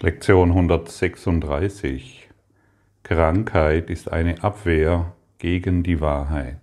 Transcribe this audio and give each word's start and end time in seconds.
Lektion 0.00 0.50
136. 0.50 2.28
Krankheit 3.02 3.90
ist 3.90 4.12
eine 4.12 4.44
Abwehr 4.44 5.12
gegen 5.38 5.82
die 5.82 6.00
Wahrheit. 6.00 6.60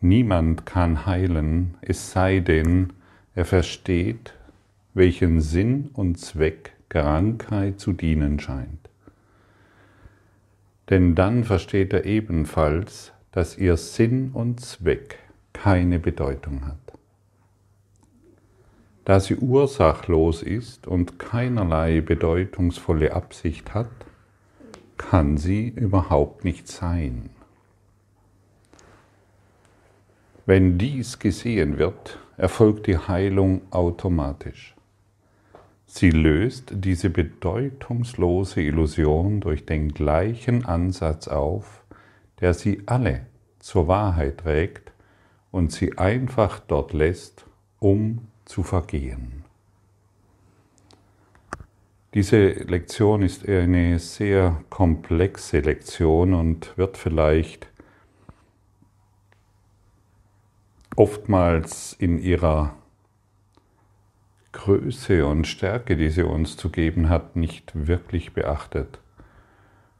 Niemand 0.00 0.64
kann 0.64 1.06
heilen, 1.06 1.76
es 1.80 2.12
sei 2.12 2.38
denn, 2.38 2.92
er 3.34 3.46
versteht, 3.46 4.34
welchen 4.94 5.40
Sinn 5.40 5.90
und 5.92 6.20
Zweck 6.20 6.74
Krankheit 6.88 7.80
zu 7.80 7.92
dienen 7.94 8.38
scheint. 8.38 8.88
Denn 10.88 11.16
dann 11.16 11.42
versteht 11.42 11.92
er 11.94 12.04
ebenfalls, 12.04 13.12
dass 13.32 13.58
ihr 13.58 13.76
Sinn 13.76 14.30
und 14.34 14.60
Zweck 14.60 15.18
keine 15.52 15.98
Bedeutung 15.98 16.64
hat. 16.64 16.87
Da 19.08 19.20
sie 19.20 19.36
ursachlos 19.36 20.42
ist 20.42 20.86
und 20.86 21.18
keinerlei 21.18 22.02
bedeutungsvolle 22.02 23.14
Absicht 23.14 23.72
hat, 23.72 23.88
kann 24.98 25.38
sie 25.38 25.66
überhaupt 25.66 26.44
nicht 26.44 26.68
sein. 26.68 27.30
Wenn 30.44 30.76
dies 30.76 31.18
gesehen 31.18 31.78
wird, 31.78 32.18
erfolgt 32.36 32.86
die 32.86 32.98
Heilung 32.98 33.62
automatisch. 33.70 34.74
Sie 35.86 36.10
löst 36.10 36.72
diese 36.74 37.08
bedeutungslose 37.08 38.60
Illusion 38.60 39.40
durch 39.40 39.64
den 39.64 39.94
gleichen 39.94 40.66
Ansatz 40.66 41.28
auf, 41.28 41.82
der 42.42 42.52
sie 42.52 42.82
alle 42.84 43.24
zur 43.58 43.88
Wahrheit 43.88 44.40
trägt 44.40 44.92
und 45.50 45.72
sie 45.72 45.96
einfach 45.96 46.60
dort 46.60 46.92
lässt, 46.92 47.46
um 47.78 48.28
zu 48.48 48.62
vergehen. 48.62 49.44
Diese 52.14 52.48
Lektion 52.48 53.22
ist 53.22 53.46
eine 53.46 53.98
sehr 53.98 54.62
komplexe 54.70 55.60
Lektion 55.60 56.32
und 56.32 56.76
wird 56.78 56.96
vielleicht 56.96 57.68
oftmals 60.96 61.92
in 61.92 62.18
ihrer 62.18 62.74
Größe 64.52 65.26
und 65.26 65.46
Stärke, 65.46 65.96
die 65.96 66.08
sie 66.08 66.24
uns 66.24 66.56
zu 66.56 66.70
geben 66.70 67.10
hat, 67.10 67.36
nicht 67.36 67.86
wirklich 67.86 68.32
beachtet. 68.32 68.98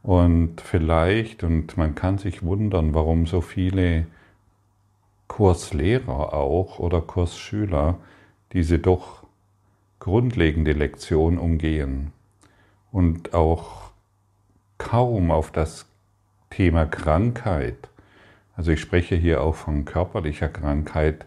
Und 0.03 0.63
vielleicht, 0.63 1.45
und 1.45 1.77
man 1.77 1.95
kann 1.95 2.17
sich 2.17 2.43
wundern, 2.43 2.95
warum 2.95 3.27
so 3.27 3.43
viele 3.43 4.07
Kurslehrer 5.29 6.33
auch 6.33 6.79
oder 6.79 7.03
Kursschüler 7.03 7.99
diese 8.53 8.79
doch 8.79 9.27
grundlegende 10.01 10.73
Lektion 10.73 11.39
umgehen 11.39 12.13
und 12.93 13.35
auch 13.35 13.91
kaum 14.79 15.31
auf 15.31 15.51
das 15.51 15.87
Thema 16.51 16.87
Krankheit, 16.87 17.89
also 18.57 18.73
ich 18.73 18.81
spreche 18.81 19.15
hier 19.15 19.43
auch 19.43 19.55
von 19.55 19.85
körperlicher 19.85 20.49
Krankheit, 20.49 21.27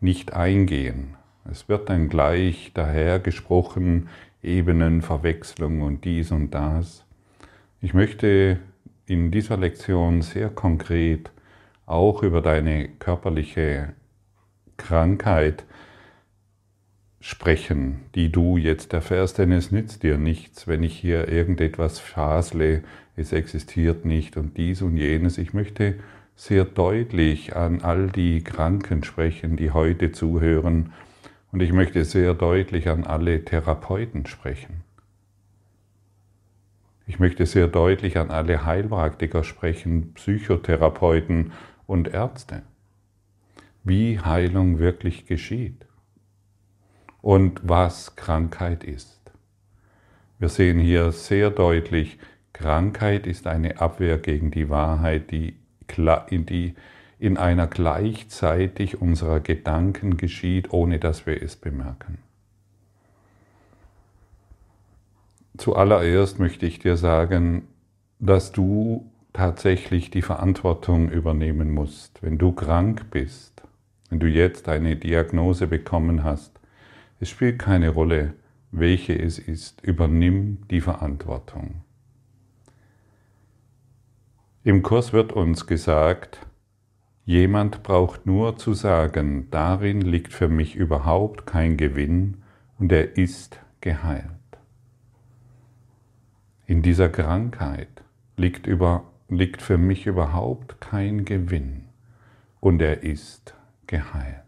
nicht 0.00 0.32
eingehen. 0.32 1.16
Es 1.50 1.68
wird 1.68 1.88
dann 1.88 2.08
gleich 2.08 2.72
daher 2.74 3.18
gesprochen, 3.20 4.08
Ebenenverwechslung 4.42 5.82
und 5.82 6.04
dies 6.04 6.30
und 6.30 6.50
das. 6.52 7.04
Ich 7.80 7.94
möchte 7.94 8.58
in 9.06 9.30
dieser 9.30 9.56
Lektion 9.56 10.22
sehr 10.22 10.48
konkret 10.48 11.30
auch 11.86 12.22
über 12.22 12.40
deine 12.40 12.88
körperliche 12.88 13.92
Krankheit 14.76 15.64
sprechen, 17.24 18.00
die 18.14 18.30
du 18.30 18.58
jetzt 18.58 18.92
erfährst, 18.92 19.38
denn 19.38 19.50
es 19.50 19.72
nützt 19.72 20.02
dir 20.02 20.18
nichts, 20.18 20.68
wenn 20.68 20.82
ich 20.82 20.94
hier 20.94 21.26
irgendetwas 21.26 21.98
fasle, 21.98 22.84
es 23.16 23.32
existiert 23.32 24.04
nicht 24.04 24.36
und 24.36 24.58
dies 24.58 24.82
und 24.82 24.98
jenes. 24.98 25.38
Ich 25.38 25.54
möchte 25.54 25.94
sehr 26.36 26.66
deutlich 26.66 27.56
an 27.56 27.80
all 27.80 28.08
die 28.08 28.44
Kranken 28.44 29.04
sprechen, 29.04 29.56
die 29.56 29.70
heute 29.70 30.12
zuhören, 30.12 30.92
und 31.50 31.62
ich 31.62 31.72
möchte 31.72 32.04
sehr 32.04 32.34
deutlich 32.34 32.90
an 32.90 33.04
alle 33.04 33.42
Therapeuten 33.42 34.26
sprechen. 34.26 34.82
Ich 37.06 37.20
möchte 37.20 37.46
sehr 37.46 37.68
deutlich 37.68 38.18
an 38.18 38.30
alle 38.30 38.66
Heilpraktiker 38.66 39.44
sprechen, 39.44 40.12
Psychotherapeuten 40.12 41.52
und 41.86 42.08
Ärzte, 42.08 42.64
wie 43.82 44.20
Heilung 44.20 44.78
wirklich 44.78 45.24
geschieht 45.24 45.86
und 47.24 47.62
was 47.66 48.16
Krankheit 48.16 48.84
ist. 48.84 49.18
Wir 50.38 50.50
sehen 50.50 50.78
hier 50.78 51.10
sehr 51.10 51.48
deutlich, 51.48 52.18
Krankheit 52.52 53.26
ist 53.26 53.46
eine 53.46 53.80
Abwehr 53.80 54.18
gegen 54.18 54.50
die 54.50 54.68
Wahrheit, 54.68 55.30
die 55.30 55.56
in 57.18 57.38
einer 57.38 57.66
gleichzeitig 57.66 59.00
unserer 59.00 59.40
Gedanken 59.40 60.18
geschieht, 60.18 60.70
ohne 60.74 60.98
dass 60.98 61.24
wir 61.24 61.42
es 61.42 61.56
bemerken. 61.56 62.18
Zuallererst 65.56 66.38
möchte 66.38 66.66
ich 66.66 66.78
dir 66.78 66.98
sagen, 66.98 67.68
dass 68.18 68.52
du 68.52 69.10
tatsächlich 69.32 70.10
die 70.10 70.22
Verantwortung 70.22 71.08
übernehmen 71.08 71.70
musst. 71.70 72.22
Wenn 72.22 72.36
du 72.36 72.52
krank 72.52 73.06
bist, 73.10 73.62
wenn 74.10 74.20
du 74.20 74.26
jetzt 74.26 74.68
eine 74.68 74.96
Diagnose 74.96 75.66
bekommen 75.66 76.22
hast, 76.22 76.60
es 77.24 77.30
spielt 77.30 77.58
keine 77.58 77.88
Rolle, 77.88 78.34
welche 78.70 79.18
es 79.18 79.38
ist. 79.38 79.80
Übernimm 79.80 80.58
die 80.70 80.82
Verantwortung. 80.82 81.80
Im 84.62 84.82
Kurs 84.82 85.14
wird 85.14 85.32
uns 85.32 85.66
gesagt, 85.66 86.46
jemand 87.24 87.82
braucht 87.82 88.26
nur 88.26 88.58
zu 88.58 88.74
sagen, 88.74 89.48
darin 89.50 90.02
liegt 90.02 90.34
für 90.34 90.48
mich 90.48 90.76
überhaupt 90.76 91.46
kein 91.46 91.78
Gewinn 91.78 92.42
und 92.78 92.92
er 92.92 93.16
ist 93.16 93.58
geheilt. 93.80 94.28
In 96.66 96.82
dieser 96.82 97.08
Krankheit 97.08 98.02
liegt, 98.36 98.66
über, 98.66 99.02
liegt 99.30 99.62
für 99.62 99.78
mich 99.78 100.04
überhaupt 100.04 100.78
kein 100.82 101.24
Gewinn 101.24 101.86
und 102.60 102.82
er 102.82 103.02
ist 103.02 103.54
geheilt. 103.86 104.43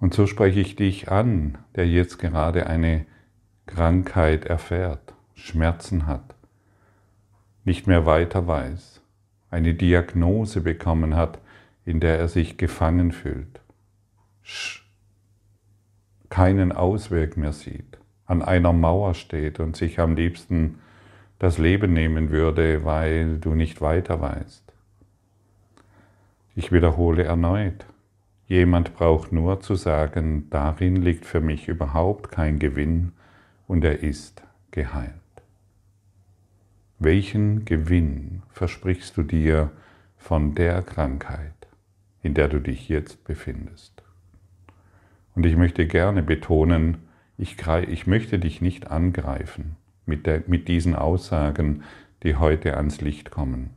Und 0.00 0.14
so 0.14 0.26
spreche 0.26 0.60
ich 0.60 0.76
dich 0.76 1.10
an, 1.10 1.58
der 1.76 1.86
jetzt 1.86 2.18
gerade 2.18 2.66
eine 2.66 3.04
Krankheit 3.66 4.46
erfährt, 4.46 5.14
Schmerzen 5.34 6.06
hat, 6.06 6.34
nicht 7.64 7.86
mehr 7.86 8.06
weiter 8.06 8.46
weiß, 8.46 9.02
eine 9.50 9.74
Diagnose 9.74 10.62
bekommen 10.62 11.14
hat, 11.16 11.38
in 11.84 12.00
der 12.00 12.18
er 12.18 12.28
sich 12.28 12.56
gefangen 12.56 13.12
fühlt, 13.12 13.60
keinen 16.30 16.72
Ausweg 16.72 17.36
mehr 17.36 17.52
sieht, 17.52 17.98
an 18.26 18.42
einer 18.42 18.72
Mauer 18.72 19.14
steht 19.14 19.60
und 19.60 19.76
sich 19.76 20.00
am 20.00 20.16
liebsten 20.16 20.78
das 21.38 21.58
Leben 21.58 21.92
nehmen 21.92 22.30
würde, 22.30 22.84
weil 22.84 23.38
du 23.38 23.54
nicht 23.54 23.80
weiter 23.80 24.20
weißt. 24.20 24.72
Ich 26.54 26.72
wiederhole 26.72 27.24
erneut, 27.24 27.86
Jemand 28.50 28.94
braucht 28.96 29.30
nur 29.30 29.60
zu 29.60 29.76
sagen, 29.76 30.50
darin 30.50 30.96
liegt 30.96 31.24
für 31.24 31.40
mich 31.40 31.68
überhaupt 31.68 32.32
kein 32.32 32.58
Gewinn 32.58 33.12
und 33.68 33.84
er 33.84 34.02
ist 34.02 34.42
geheilt. 34.72 35.14
Welchen 36.98 37.64
Gewinn 37.64 38.42
versprichst 38.48 39.16
du 39.16 39.22
dir 39.22 39.70
von 40.16 40.56
der 40.56 40.82
Krankheit, 40.82 41.68
in 42.24 42.34
der 42.34 42.48
du 42.48 42.58
dich 42.58 42.88
jetzt 42.88 43.22
befindest? 43.22 44.02
Und 45.36 45.46
ich 45.46 45.54
möchte 45.54 45.86
gerne 45.86 46.24
betonen, 46.24 46.96
ich, 47.38 47.56
ich 47.86 48.08
möchte 48.08 48.40
dich 48.40 48.60
nicht 48.60 48.90
angreifen 48.90 49.76
mit, 50.06 50.26
der, 50.26 50.42
mit 50.48 50.66
diesen 50.66 50.96
Aussagen, 50.96 51.84
die 52.24 52.34
heute 52.34 52.76
ans 52.76 53.00
Licht 53.00 53.30
kommen. 53.30 53.70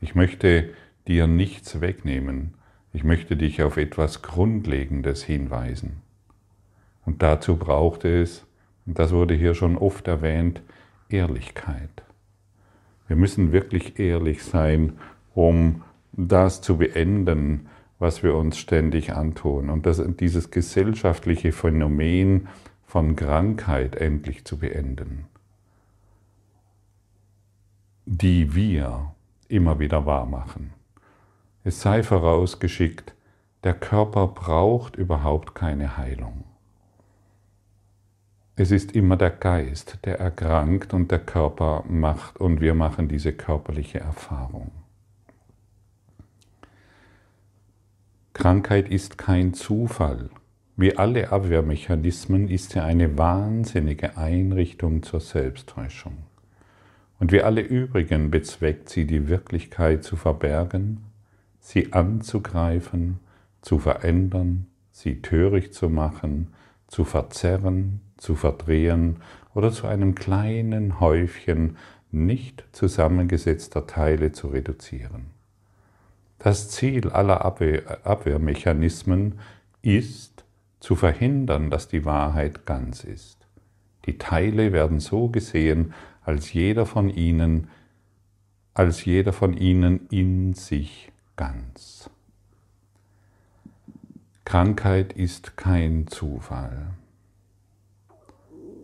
Ich 0.00 0.14
möchte 0.14 0.70
dir 1.06 1.26
nichts 1.26 1.82
wegnehmen, 1.82 2.54
ich 2.96 3.04
möchte 3.04 3.36
dich 3.36 3.62
auf 3.62 3.76
etwas 3.76 4.22
Grundlegendes 4.22 5.22
hinweisen. 5.22 6.00
Und 7.04 7.22
dazu 7.22 7.58
braucht 7.58 8.06
es, 8.06 8.46
und 8.86 8.98
das 8.98 9.12
wurde 9.12 9.34
hier 9.34 9.52
schon 9.52 9.76
oft 9.76 10.08
erwähnt, 10.08 10.62
Ehrlichkeit. 11.10 11.90
Wir 13.06 13.16
müssen 13.16 13.52
wirklich 13.52 13.98
ehrlich 13.98 14.42
sein, 14.42 14.94
um 15.34 15.82
das 16.12 16.62
zu 16.62 16.78
beenden, 16.78 17.68
was 17.98 18.22
wir 18.22 18.34
uns 18.34 18.56
ständig 18.56 19.12
antun. 19.12 19.68
Und 19.68 19.84
das, 19.84 20.02
dieses 20.18 20.50
gesellschaftliche 20.50 21.52
Phänomen 21.52 22.48
von 22.86 23.14
Krankheit 23.14 23.96
endlich 23.96 24.46
zu 24.46 24.56
beenden, 24.56 25.26
die 28.06 28.54
wir 28.54 29.12
immer 29.48 29.78
wieder 29.80 30.06
wahrmachen. 30.06 30.72
Es 31.66 31.80
sei 31.80 32.04
vorausgeschickt, 32.04 33.12
der 33.64 33.74
Körper 33.74 34.28
braucht 34.28 34.94
überhaupt 34.94 35.56
keine 35.56 35.96
Heilung. 35.96 36.44
es 38.54 38.70
ist 38.70 38.92
immer 38.92 39.16
der 39.16 39.32
Geist, 39.32 39.98
der 40.04 40.20
erkrankt 40.20 40.94
und 40.94 41.10
der 41.10 41.18
Körper 41.18 41.82
macht 41.88 42.36
und 42.36 42.60
wir 42.60 42.74
machen 42.74 43.08
diese 43.08 43.32
körperliche 43.32 43.98
Erfahrung. 43.98 44.70
Krankheit 48.32 48.88
ist 48.88 49.18
kein 49.18 49.52
Zufall. 49.52 50.30
Wie 50.76 50.96
alle 50.96 51.32
Abwehrmechanismen 51.32 52.46
ist 52.46 52.70
sie 52.70 52.80
eine 52.80 53.18
wahnsinnige 53.18 54.16
Einrichtung 54.16 55.02
zur 55.02 55.18
Selbsttäuschung. 55.18 56.18
Und 57.18 57.32
wie 57.32 57.42
alle 57.42 57.62
übrigen 57.62 58.30
bezweckt 58.30 58.88
sie 58.88 59.04
die 59.04 59.26
Wirklichkeit 59.26 60.04
zu 60.04 60.14
verbergen, 60.14 61.05
sie 61.66 61.92
anzugreifen, 61.92 63.18
zu 63.60 63.80
verändern, 63.80 64.68
sie 64.92 65.20
töricht 65.20 65.74
zu 65.74 65.88
machen, 65.88 66.52
zu 66.86 67.02
verzerren, 67.02 68.00
zu 68.18 68.36
verdrehen 68.36 69.16
oder 69.52 69.72
zu 69.72 69.88
einem 69.88 70.14
kleinen 70.14 71.00
Häufchen 71.00 71.76
nicht 72.12 72.64
zusammengesetzter 72.70 73.88
Teile 73.88 74.30
zu 74.30 74.46
reduzieren. 74.46 75.26
Das 76.38 76.70
Ziel 76.70 77.10
aller 77.10 77.44
Abwehr 77.44 78.06
Abwehrmechanismen 78.06 79.40
ist, 79.82 80.44
zu 80.78 80.94
verhindern, 80.94 81.68
dass 81.70 81.88
die 81.88 82.04
Wahrheit 82.04 82.64
ganz 82.64 83.02
ist. 83.02 83.38
Die 84.04 84.18
Teile 84.18 84.72
werden 84.72 85.00
so 85.00 85.30
gesehen, 85.30 85.94
als 86.22 86.52
jeder 86.52 86.86
von 86.86 87.10
ihnen, 87.10 87.66
als 88.72 89.04
jeder 89.04 89.32
von 89.32 89.56
ihnen 89.56 90.06
in 90.10 90.54
sich 90.54 91.10
ganz. 91.36 92.10
Krankheit 94.44 95.12
ist 95.12 95.56
kein 95.56 96.06
Zufall. 96.06 96.94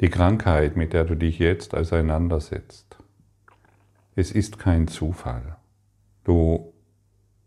Die 0.00 0.10
Krankheit, 0.10 0.76
mit 0.76 0.92
der 0.92 1.04
du 1.04 1.14
dich 1.14 1.38
jetzt 1.38 1.74
auseinandersetzt, 1.74 2.96
es 4.14 4.32
ist 4.32 4.58
kein 4.58 4.88
Zufall. 4.88 5.56
Du, 6.24 6.72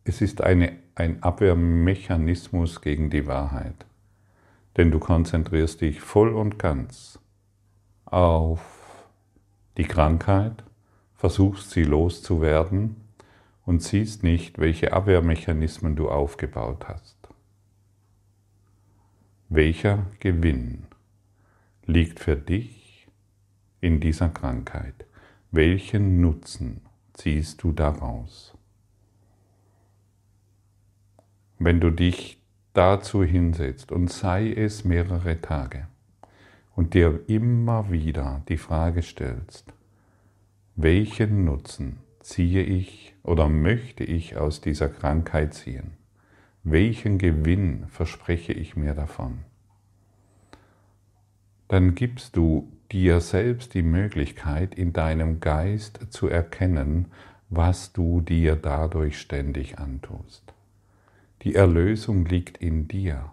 es 0.03 0.21
ist 0.21 0.41
eine, 0.41 0.77
ein 0.95 1.21
Abwehrmechanismus 1.21 2.81
gegen 2.81 3.09
die 3.09 3.27
Wahrheit. 3.27 3.85
Denn 4.77 4.91
du 4.91 4.99
konzentrierst 4.99 5.81
dich 5.81 6.01
voll 6.01 6.33
und 6.33 6.57
ganz 6.57 7.19
auf 8.05 8.61
die 9.77 9.83
Krankheit, 9.83 10.63
versuchst 11.13 11.71
sie 11.71 11.83
loszuwerden 11.83 13.04
und 13.65 13.81
siehst 13.81 14.23
nicht, 14.23 14.59
welche 14.59 14.93
Abwehrmechanismen 14.93 15.95
du 15.95 16.09
aufgebaut 16.09 16.87
hast. 16.87 17.17
Welcher 19.49 20.05
Gewinn 20.19 20.85
liegt 21.85 22.19
für 22.19 22.35
dich 22.35 23.07
in 23.81 23.99
dieser 23.99 24.29
Krankheit? 24.29 25.05
Welchen 25.51 26.21
Nutzen 26.21 26.81
ziehst 27.13 27.63
du 27.63 27.71
daraus? 27.71 28.55
Wenn 31.57 31.79
du 31.79 31.89
dich 31.89 32.41
dazu 32.73 33.23
hinsetzt 33.23 33.91
und 33.91 34.11
sei 34.11 34.51
es 34.51 34.83
mehrere 34.83 35.41
Tage 35.41 35.87
und 36.75 36.93
dir 36.93 37.21
immer 37.27 37.89
wieder 37.89 38.43
die 38.49 38.57
Frage 38.57 39.01
stellst, 39.01 39.73
welchen 40.75 41.45
Nutzen 41.45 41.99
ziehe 42.25 42.63
ich 42.63 43.15
oder 43.23 43.49
möchte 43.49 44.03
ich 44.03 44.37
aus 44.37 44.61
dieser 44.61 44.89
Krankheit 44.89 45.53
ziehen? 45.53 45.91
Welchen 46.63 47.17
Gewinn 47.17 47.85
verspreche 47.89 48.53
ich 48.53 48.75
mir 48.75 48.93
davon? 48.93 49.45
dann 51.67 51.95
gibst 51.95 52.35
du 52.35 52.71
dir 52.91 53.19
selbst 53.21 53.73
die 53.73 53.81
Möglichkeit, 53.81 54.75
in 54.75 54.93
deinem 54.93 55.39
Geist 55.39 55.99
zu 56.09 56.27
erkennen, 56.27 57.07
was 57.49 57.93
du 57.93 58.21
dir 58.21 58.55
dadurch 58.55 59.19
ständig 59.19 59.79
antust. 59.79 60.53
Die 61.41 61.55
Erlösung 61.55 62.25
liegt 62.25 62.57
in 62.57 62.87
dir. 62.87 63.31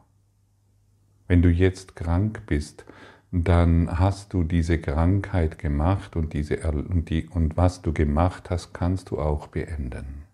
Wenn 1.28 1.42
du 1.42 1.48
jetzt 1.48 1.96
krank 1.96 2.42
bist, 2.46 2.84
dann 3.34 3.98
hast 3.98 4.34
du 4.34 4.44
diese 4.44 4.78
Krankheit 4.78 5.58
gemacht 5.58 6.16
und, 6.16 6.34
diese, 6.34 6.58
und, 6.70 7.08
die, 7.08 7.28
und 7.28 7.56
was 7.56 7.80
du 7.80 7.94
gemacht 7.94 8.50
hast, 8.50 8.74
kannst 8.74 9.10
du 9.10 9.18
auch 9.18 9.46
beenden. 9.46 10.24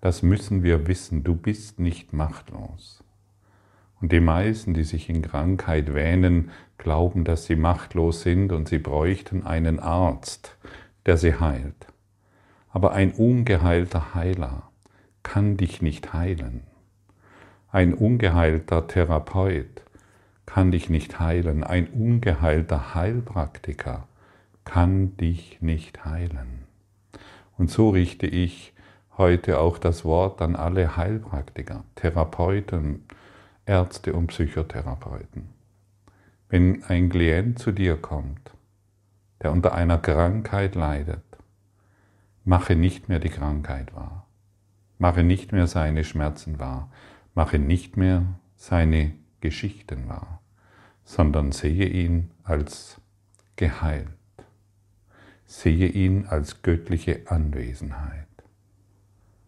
Das 0.00 0.22
müssen 0.22 0.62
wir 0.62 0.86
wissen, 0.86 1.24
du 1.24 1.34
bist 1.34 1.80
nicht 1.80 2.12
machtlos. 2.12 3.02
Und 4.00 4.12
die 4.12 4.20
meisten, 4.20 4.74
die 4.74 4.84
sich 4.84 5.08
in 5.08 5.22
Krankheit 5.22 5.92
wähnen, 5.92 6.50
glauben, 6.78 7.24
dass 7.24 7.46
sie 7.46 7.56
machtlos 7.56 8.22
sind 8.22 8.52
und 8.52 8.68
sie 8.68 8.78
bräuchten 8.78 9.44
einen 9.44 9.80
Arzt, 9.80 10.56
der 11.06 11.16
sie 11.16 11.34
heilt. 11.34 11.86
Aber 12.70 12.92
ein 12.92 13.10
ungeheilter 13.10 14.14
Heiler 14.14 14.70
kann 15.24 15.56
dich 15.56 15.82
nicht 15.82 16.12
heilen. 16.12 16.62
Ein 17.72 17.92
ungeheilter 17.92 18.86
Therapeut 18.86 19.81
kann 20.46 20.70
dich 20.70 20.90
nicht 20.90 21.20
heilen. 21.20 21.64
Ein 21.64 21.88
ungeheilter 21.88 22.94
Heilpraktiker 22.94 24.06
kann 24.64 25.16
dich 25.16 25.60
nicht 25.60 26.04
heilen. 26.04 26.66
Und 27.56 27.70
so 27.70 27.90
richte 27.90 28.26
ich 28.26 28.72
heute 29.18 29.58
auch 29.58 29.78
das 29.78 30.04
Wort 30.04 30.40
an 30.42 30.56
alle 30.56 30.96
Heilpraktiker, 30.96 31.84
Therapeuten, 31.94 33.04
Ärzte 33.66 34.14
und 34.14 34.28
Psychotherapeuten. 34.28 35.48
Wenn 36.48 36.82
ein 36.84 37.08
Klient 37.08 37.58
zu 37.58 37.72
dir 37.72 37.96
kommt, 37.96 38.52
der 39.42 39.52
unter 39.52 39.74
einer 39.74 39.98
Krankheit 39.98 40.74
leidet, 40.74 41.22
mache 42.44 42.76
nicht 42.76 43.08
mehr 43.08 43.20
die 43.20 43.28
Krankheit 43.28 43.94
wahr. 43.94 44.26
Mache 44.98 45.22
nicht 45.24 45.52
mehr 45.52 45.66
seine 45.66 46.04
Schmerzen 46.04 46.58
wahr. 46.58 46.90
Mache 47.34 47.58
nicht 47.58 47.96
mehr 47.96 48.22
seine 48.56 49.12
Geschichten 49.42 50.08
wahr, 50.08 50.40
sondern 51.04 51.52
sehe 51.52 51.86
ihn 51.86 52.30
als 52.44 52.98
geheilt. 53.56 54.08
Sehe 55.44 55.88
ihn 55.88 56.24
als 56.24 56.62
göttliche 56.62 57.20
Anwesenheit. 57.26 58.26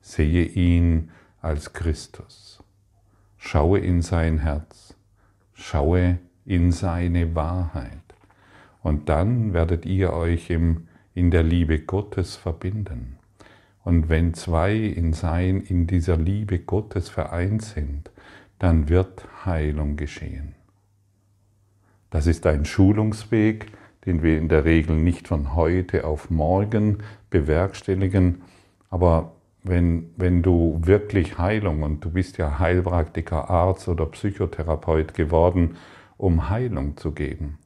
Sehe 0.02 0.44
ihn 0.44 1.11
als 1.41 1.73
Christus. 1.73 2.62
Schaue 3.38 3.79
in 3.79 4.02
sein 4.02 4.38
Herz, 4.38 4.94
schaue 5.55 6.19
in 6.44 6.73
seine 6.73 7.35
Wahrheit. 7.35 8.02
Und 8.82 9.08
dann 9.08 9.55
werdet 9.55 9.86
ihr 9.86 10.13
euch 10.13 10.51
im, 10.51 10.89
in 11.15 11.31
der 11.31 11.43
Liebe 11.43 11.79
Gottes 11.79 12.36
verbinden. 12.36 13.17
Und 13.82 14.08
wenn 14.08 14.34
zwei 14.34 14.77
in, 14.77 15.13
sein, 15.13 15.60
in 15.60 15.86
dieser 15.86 16.17
Liebe 16.17 16.58
Gottes 16.58 17.08
vereint 17.08 17.63
sind, 17.63 18.10
dann 18.58 18.89
wird 18.89 19.27
Heilung 19.44 19.96
geschehen. 19.96 20.55
Das 22.11 22.27
ist 22.27 22.46
ein 22.46 22.65
Schulungsweg, 22.65 23.73
den 24.06 24.23
wir 24.23 24.39
in 24.39 24.49
der 24.49 24.65
Regel 24.65 24.96
nicht 24.96 25.29
von 25.29 25.55
heute 25.55 26.05
auf 26.05 26.31
morgen 26.31 26.99
bewerkstelligen, 27.31 28.43
aber 28.91 29.32
wenn, 29.65 30.11
wenn 30.17 30.43
du 30.43 30.79
wirklich 30.82 31.39
Heilung, 31.39 31.82
und 31.82 32.05
du 32.05 32.11
bist 32.11 32.37
ja 32.37 32.58
Heilpraktiker, 32.58 33.51
Arzt 33.51 33.89
oder 33.89 34.06
Psychotherapeut 34.06 35.15
geworden, 35.15 35.77
um 36.19 36.51
Heilung 36.51 36.96
zu 36.96 37.13
geben. 37.13 37.58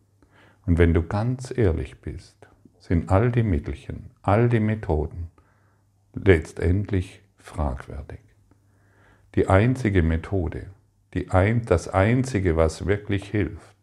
Und 0.64 0.78
wenn 0.78 0.94
du 0.94 1.02
ganz 1.02 1.52
ehrlich 1.56 2.00
bist, 2.00 2.36
sind 2.78 3.10
all 3.10 3.32
die 3.32 3.42
Mittelchen, 3.42 4.10
all 4.22 4.48
die 4.48 4.60
Methoden 4.60 5.30
letztendlich 6.14 7.20
fragwürdig. 7.36 8.20
Die 9.34 9.48
einzige 9.48 10.02
Methode, 10.02 10.66
ein, 11.30 11.64
das 11.66 11.88
einzige, 11.88 12.56
was 12.56 12.86
wirklich 12.86 13.24
hilft, 13.28 13.76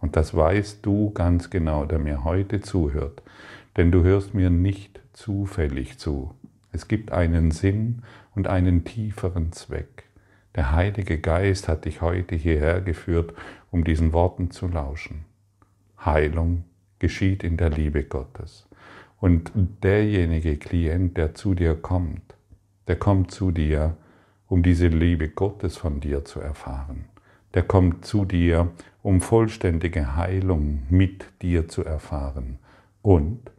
und 0.00 0.16
das 0.16 0.34
weißt 0.34 0.84
du 0.84 1.10
ganz 1.10 1.50
genau, 1.50 1.84
der 1.84 1.98
mir 1.98 2.24
heute 2.24 2.60
zuhört, 2.60 3.22
denn 3.76 3.90
du 3.92 4.02
hörst 4.02 4.34
mir 4.34 4.50
nicht 4.50 5.00
zufällig 5.12 5.98
zu, 5.98 6.34
es 6.72 6.88
gibt 6.88 7.12
einen 7.12 7.50
Sinn 7.50 8.02
und 8.34 8.46
einen 8.46 8.84
tieferen 8.84 9.52
Zweck. 9.52 10.04
Der 10.54 10.72
Heilige 10.72 11.18
Geist 11.18 11.68
hat 11.68 11.84
dich 11.84 12.00
heute 12.00 12.34
hierher 12.34 12.80
geführt, 12.80 13.34
um 13.70 13.84
diesen 13.84 14.12
Worten 14.12 14.50
zu 14.50 14.68
lauschen. 14.68 15.24
Heilung 16.04 16.64
geschieht 16.98 17.44
in 17.44 17.56
der 17.56 17.70
Liebe 17.70 18.04
Gottes. 18.04 18.68
Und 19.20 19.52
derjenige 19.82 20.56
Klient, 20.56 21.16
der 21.16 21.34
zu 21.34 21.54
dir 21.54 21.74
kommt, 21.74 22.34
der 22.88 22.96
kommt 22.96 23.30
zu 23.30 23.50
dir, 23.50 23.96
um 24.50 24.64
diese 24.64 24.88
Liebe 24.88 25.28
Gottes 25.28 25.76
von 25.76 26.00
dir 26.00 26.24
zu 26.24 26.40
erfahren. 26.40 27.06
Der 27.54 27.62
kommt 27.62 28.04
zu 28.04 28.24
dir, 28.24 28.72
um 29.00 29.20
vollständige 29.20 30.16
Heilung 30.16 30.82
mit 30.90 31.24
dir 31.40 31.68
zu 31.68 31.84
erfahren. 31.84 32.58
Und 33.00 33.50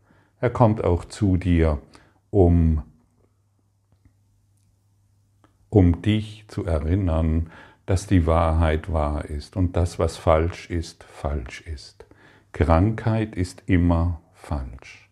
er 0.42 0.50
kommt 0.50 0.84
auch 0.84 1.06
zu 1.06 1.38
dir, 1.38 1.80
um 2.30 2.84
um 5.70 6.02
dich 6.02 6.44
zu 6.50 6.66
erinnern, 6.66 7.50
dass 7.86 8.06
die 8.06 8.28
Wahrheit 8.28 8.92
wahr 8.92 9.24
ist 9.24 9.56
und 9.56 9.78
das, 9.78 9.98
was 9.98 10.18
falsch 10.18 10.70
ist, 10.70 11.06
falsch 11.06 11.62
ist. 11.62 12.06
Krankheit 12.52 13.36
ist 13.38 13.64
immer 13.68 14.20
falsch. 14.34 15.10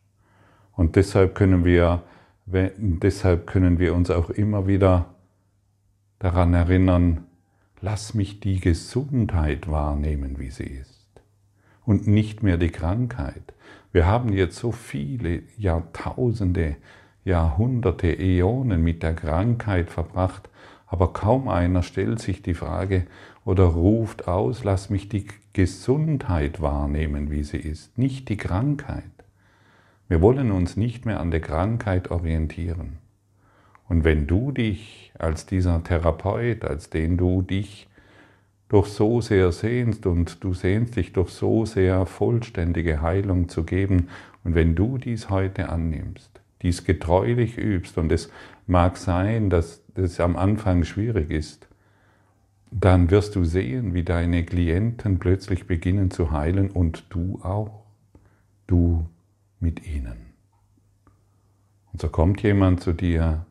Und 0.74 0.98
deshalb 0.98 1.36
können 1.36 1.64
wir, 1.64 2.04
deshalb 2.46 3.48
können 3.48 3.80
wir 3.80 3.96
uns 3.96 4.12
auch 4.12 4.30
immer 4.30 4.68
wieder 4.68 5.16
daran 6.20 6.54
erinnern, 6.54 7.26
lass 7.82 8.14
mich 8.14 8.40
die 8.40 8.60
Gesundheit 8.60 9.70
wahrnehmen, 9.70 10.38
wie 10.38 10.52
sie 10.52 10.66
ist. 10.66 11.08
Und 11.86 12.08
nicht 12.08 12.44
mehr 12.44 12.58
die 12.58 12.70
Krankheit. 12.70 13.54
Wir 13.92 14.06
haben 14.06 14.32
jetzt 14.34 14.58
so 14.58 14.72
viele 14.72 15.42
Jahrtausende, 15.58 16.76
Jahrhunderte, 17.24 18.20
Äonen 18.20 18.84
mit 18.84 19.02
der 19.02 19.16
Krankheit 19.16 19.90
verbracht, 19.90 20.50
aber 20.86 21.14
kaum 21.14 21.48
einer 21.48 21.84
stellt 21.84 22.20
sich 22.20 22.42
die 22.42 22.54
Frage 22.54 23.08
oder 23.46 23.64
ruft 23.64 24.28
aus, 24.28 24.64
lass 24.64 24.90
mich 24.90 25.10
die 25.10 25.26
Gesundheit 25.54 26.62
wahrnehmen, 26.62 27.32
wie 27.32 27.44
sie 27.44 27.58
ist, 27.58 27.98
nicht 27.98 28.30
die 28.30 28.38
Krankheit. 28.38 29.04
Wir 30.08 30.22
wollen 30.22 30.52
uns 30.52 30.78
nicht 30.78 31.06
mehr 31.06 31.20
an 31.20 31.32
der 31.32 31.42
Krankheit 31.42 32.12
orientieren. 32.12 32.98
Und 33.90 34.04
wenn 34.04 34.28
du 34.28 34.52
dich 34.52 35.12
als 35.18 35.48
dieser 35.48 35.84
Therapeut, 35.84 36.64
als 36.64 36.90
den 36.92 37.18
du 37.18 37.42
dich 37.42 37.88
doch 38.70 38.86
so 38.86 39.20
sehr 39.20 39.52
sehnst 39.52 40.06
und 40.06 40.44
du 40.44 40.54
sehnst 40.54 40.96
dich 40.96 41.12
doch 41.12 41.28
so 41.28 41.66
sehr 41.66 42.06
vollständige 42.06 43.02
Heilung 43.02 43.50
zu 43.50 43.64
geben, 43.64 44.08
und 44.44 44.56
wenn 44.56 44.76
du 44.76 44.98
dies 44.98 45.30
heute 45.30 45.70
annimmst, 45.70 46.40
dies 46.62 46.86
getreulich 46.86 47.58
übst, 47.58 47.98
und 47.98 48.12
es 48.12 48.32
mag 48.68 48.96
sein, 48.96 49.50
dass 49.50 49.84
es 49.96 50.20
am 50.20 50.38
Anfang 50.38 50.84
schwierig 50.84 51.32
ist, 51.32 51.68
dann 52.72 53.10
wirst 53.10 53.36
du 53.36 53.44
sehen, 53.44 53.96
wie 53.96 54.04
deine 54.04 54.46
Klienten 54.46 55.18
plötzlich 55.18 55.66
beginnen 55.66 56.12
zu 56.12 56.32
heilen 56.32 56.70
und 56.70 57.06
du 57.10 57.40
auch, 57.42 57.84
du 58.68 59.08
mit 59.60 59.86
ihnen. 59.88 60.28
Und 61.92 62.02
so 62.02 62.10
kommt 62.10 62.44
jemand 62.44 62.82
zu 62.82 62.94
dir, 62.94 63.48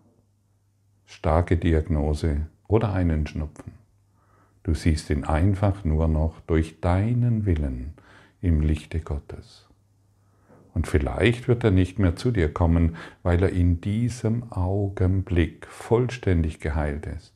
starke 1.08 1.56
Diagnose 1.56 2.46
oder 2.68 2.92
einen 2.92 3.26
Schnupfen. 3.26 3.72
Du 4.62 4.74
siehst 4.74 5.08
ihn 5.08 5.24
einfach 5.24 5.82
nur 5.82 6.06
noch 6.06 6.40
durch 6.46 6.80
deinen 6.80 7.46
Willen 7.46 7.94
im 8.42 8.60
Lichte 8.60 9.00
Gottes. 9.00 9.66
Und 10.74 10.86
vielleicht 10.86 11.48
wird 11.48 11.64
er 11.64 11.70
nicht 11.70 11.98
mehr 11.98 12.14
zu 12.14 12.30
dir 12.30 12.52
kommen, 12.52 12.96
weil 13.22 13.42
er 13.42 13.50
in 13.50 13.80
diesem 13.80 14.52
Augenblick 14.52 15.66
vollständig 15.66 16.60
geheilt 16.60 17.06
ist. 17.06 17.32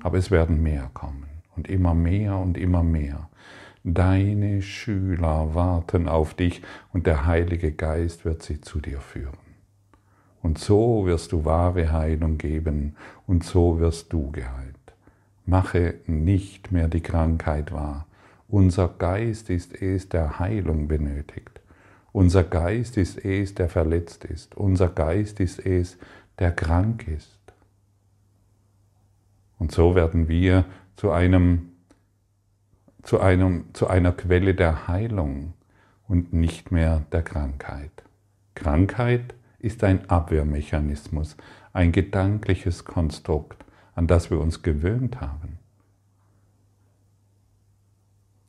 Aber 0.00 0.16
es 0.16 0.30
werden 0.30 0.62
mehr 0.62 0.88
kommen 0.94 1.26
und 1.56 1.68
immer 1.68 1.92
mehr 1.92 2.36
und 2.36 2.56
immer 2.56 2.84
mehr. 2.84 3.28
Deine 3.82 4.62
Schüler 4.62 5.56
warten 5.56 6.08
auf 6.08 6.34
dich 6.34 6.62
und 6.92 7.08
der 7.08 7.26
Heilige 7.26 7.72
Geist 7.72 8.24
wird 8.24 8.44
sie 8.44 8.60
zu 8.60 8.80
dir 8.80 9.00
führen. 9.00 9.45
Und 10.46 10.58
so 10.58 11.06
wirst 11.06 11.32
du 11.32 11.44
wahre 11.44 11.90
Heilung 11.90 12.38
geben 12.38 12.94
und 13.26 13.42
so 13.42 13.80
wirst 13.80 14.12
du 14.12 14.30
geheilt. 14.30 14.76
Mache 15.44 15.94
nicht 16.06 16.70
mehr 16.70 16.86
die 16.86 17.00
Krankheit 17.00 17.72
wahr. 17.72 18.06
Unser 18.46 18.86
Geist 18.86 19.50
ist 19.50 19.74
es, 19.82 20.08
der 20.08 20.38
Heilung 20.38 20.86
benötigt. 20.86 21.60
Unser 22.12 22.44
Geist 22.44 22.96
ist 22.96 23.24
es, 23.24 23.56
der 23.56 23.68
verletzt 23.68 24.24
ist. 24.24 24.56
Unser 24.56 24.88
Geist 24.88 25.40
ist 25.40 25.66
es, 25.66 25.98
der 26.38 26.52
krank 26.52 27.08
ist. 27.08 27.40
Und 29.58 29.72
so 29.72 29.96
werden 29.96 30.28
wir 30.28 30.64
zu 30.94 31.10
einem, 31.10 31.72
zu 33.02 33.18
einem, 33.18 33.64
zu 33.72 33.88
einer 33.88 34.12
Quelle 34.12 34.54
der 34.54 34.86
Heilung 34.86 35.54
und 36.06 36.32
nicht 36.32 36.70
mehr 36.70 37.02
der 37.10 37.24
Krankheit. 37.24 38.04
Krankheit 38.54 39.34
ist 39.66 39.82
ein 39.82 40.08
Abwehrmechanismus, 40.08 41.36
ein 41.72 41.90
gedankliches 41.90 42.84
Konstrukt, 42.84 43.64
an 43.96 44.06
das 44.06 44.30
wir 44.30 44.40
uns 44.40 44.62
gewöhnt 44.62 45.20
haben. 45.20 45.58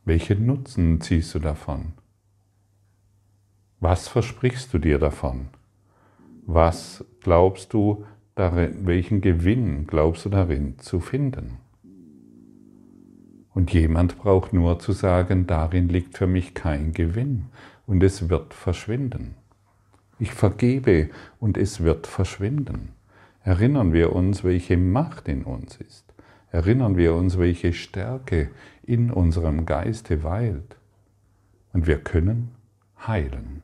Welchen 0.05 0.45
Nutzen 0.45 1.01
ziehst 1.01 1.33
du 1.33 1.39
davon? 1.39 1.93
Was 3.79 4.07
versprichst 4.07 4.71
du 4.73 4.77
dir 4.77 4.99
davon? 4.99 5.47
Was 6.45 7.03
glaubst 7.21 7.73
du 7.73 8.05
darin, 8.35 8.85
welchen 8.85 9.19
Gewinn 9.19 9.87
glaubst 9.87 10.25
du 10.25 10.29
darin 10.29 10.77
zu 10.77 10.99
finden? 10.99 11.57
Und 13.55 13.73
jemand 13.73 14.19
braucht 14.19 14.53
nur 14.53 14.77
zu 14.77 14.91
sagen, 14.91 15.47
darin 15.47 15.89
liegt 15.89 16.15
für 16.15 16.27
mich 16.27 16.53
kein 16.53 16.93
Gewinn 16.93 17.47
und 17.87 18.03
es 18.03 18.29
wird 18.29 18.53
verschwinden. 18.53 19.35
Ich 20.19 20.33
vergebe 20.33 21.09
und 21.39 21.57
es 21.57 21.81
wird 21.81 22.07
verschwinden. 22.07 22.93
Erinnern 23.43 23.93
wir 23.93 24.13
uns, 24.13 24.43
welche 24.43 24.77
Macht 24.77 25.27
in 25.27 25.43
uns 25.43 25.77
ist. 25.77 26.05
Erinnern 26.51 26.97
wir 26.97 27.13
uns, 27.13 27.37
welche 27.37 27.73
Stärke 27.73 28.49
in 28.83 29.11
unserem 29.11 29.65
Geiste 29.65 30.23
weilt. 30.23 30.75
Und 31.73 31.87
wir 31.87 31.99
können 31.99 32.51
heilen. 33.05 33.61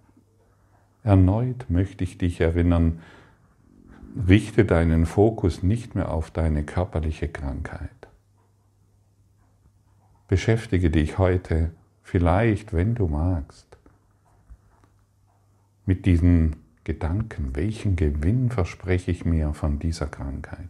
Erneut 1.04 1.70
möchte 1.70 2.04
ich 2.04 2.18
dich 2.18 2.40
erinnern, 2.40 3.00
richte 4.28 4.64
deinen 4.64 5.06
Fokus 5.06 5.64
nicht 5.64 5.96
mehr 5.96 6.12
auf 6.12 6.32
deine 6.32 6.64
körperliche 6.64 7.28
Krankheit. 7.28 7.90
Beschäftige 10.28 10.90
dich 10.90 11.18
heute 11.18 11.72
vielleicht, 12.02 12.74
wenn 12.74 12.96
du 12.96 13.08
magst, 13.08 13.73
mit 15.86 16.06
diesen 16.06 16.56
Gedanken, 16.84 17.56
welchen 17.56 17.96
Gewinn 17.96 18.50
verspreche 18.50 19.12
ich 19.12 19.26
mir 19.26 19.54
von 19.54 19.80
dieser 19.80 20.08
Krankheit? 20.08 20.70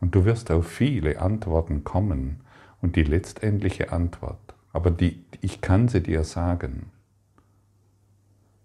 Und 0.00 0.14
du 0.14 0.24
wirst 0.24 0.50
auf 0.50 0.66
viele 0.66 1.20
Antworten 1.20 1.84
kommen 1.84 2.40
und 2.80 2.96
die 2.96 3.04
letztendliche 3.04 3.92
Antwort, 3.92 4.54
aber 4.72 4.90
die, 4.90 5.24
ich 5.40 5.60
kann 5.60 5.88
sie 5.88 6.02
dir 6.02 6.24
sagen, 6.24 6.90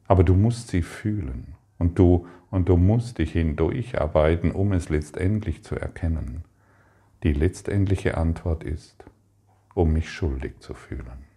aber 0.08 0.24
du 0.24 0.34
musst 0.34 0.70
sie 0.70 0.82
fühlen 0.82 1.56
und 1.78 2.00
du, 2.00 2.28
und 2.50 2.68
du 2.68 2.78
musst 2.78 3.20
dich 3.20 3.34
hindurcharbeiten, 3.34 4.52
um 4.52 4.74
es 4.74 4.90
letztendlich 4.90 5.64
zu 5.64 5.76
erkennen. 5.76 6.44
Die 7.24 7.34
letztendliche 7.34 8.18
Antwort 8.18 8.64
ist, 8.64 9.06
um 9.76 9.94
mich 9.94 10.10
schuldig 10.10 10.60
zu 10.60 10.74
fühlen. 10.74 11.29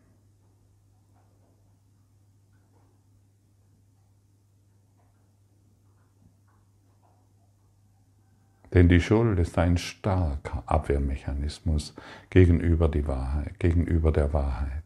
Denn 8.75 8.89
die 8.89 9.01
Schuld 9.01 9.39
ist 9.39 9.59
ein 9.59 9.77
starker 9.77 10.63
Abwehrmechanismus 10.67 11.95
gegenüber, 12.31 12.89
die 12.89 13.07
Wahrheit, 13.07 13.59
gegenüber 13.59 14.13
der 14.13 14.33
Wahrheit. 14.33 14.83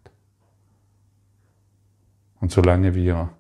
Und 2.41 2.51
solange 2.51 2.95
wir 2.95 3.31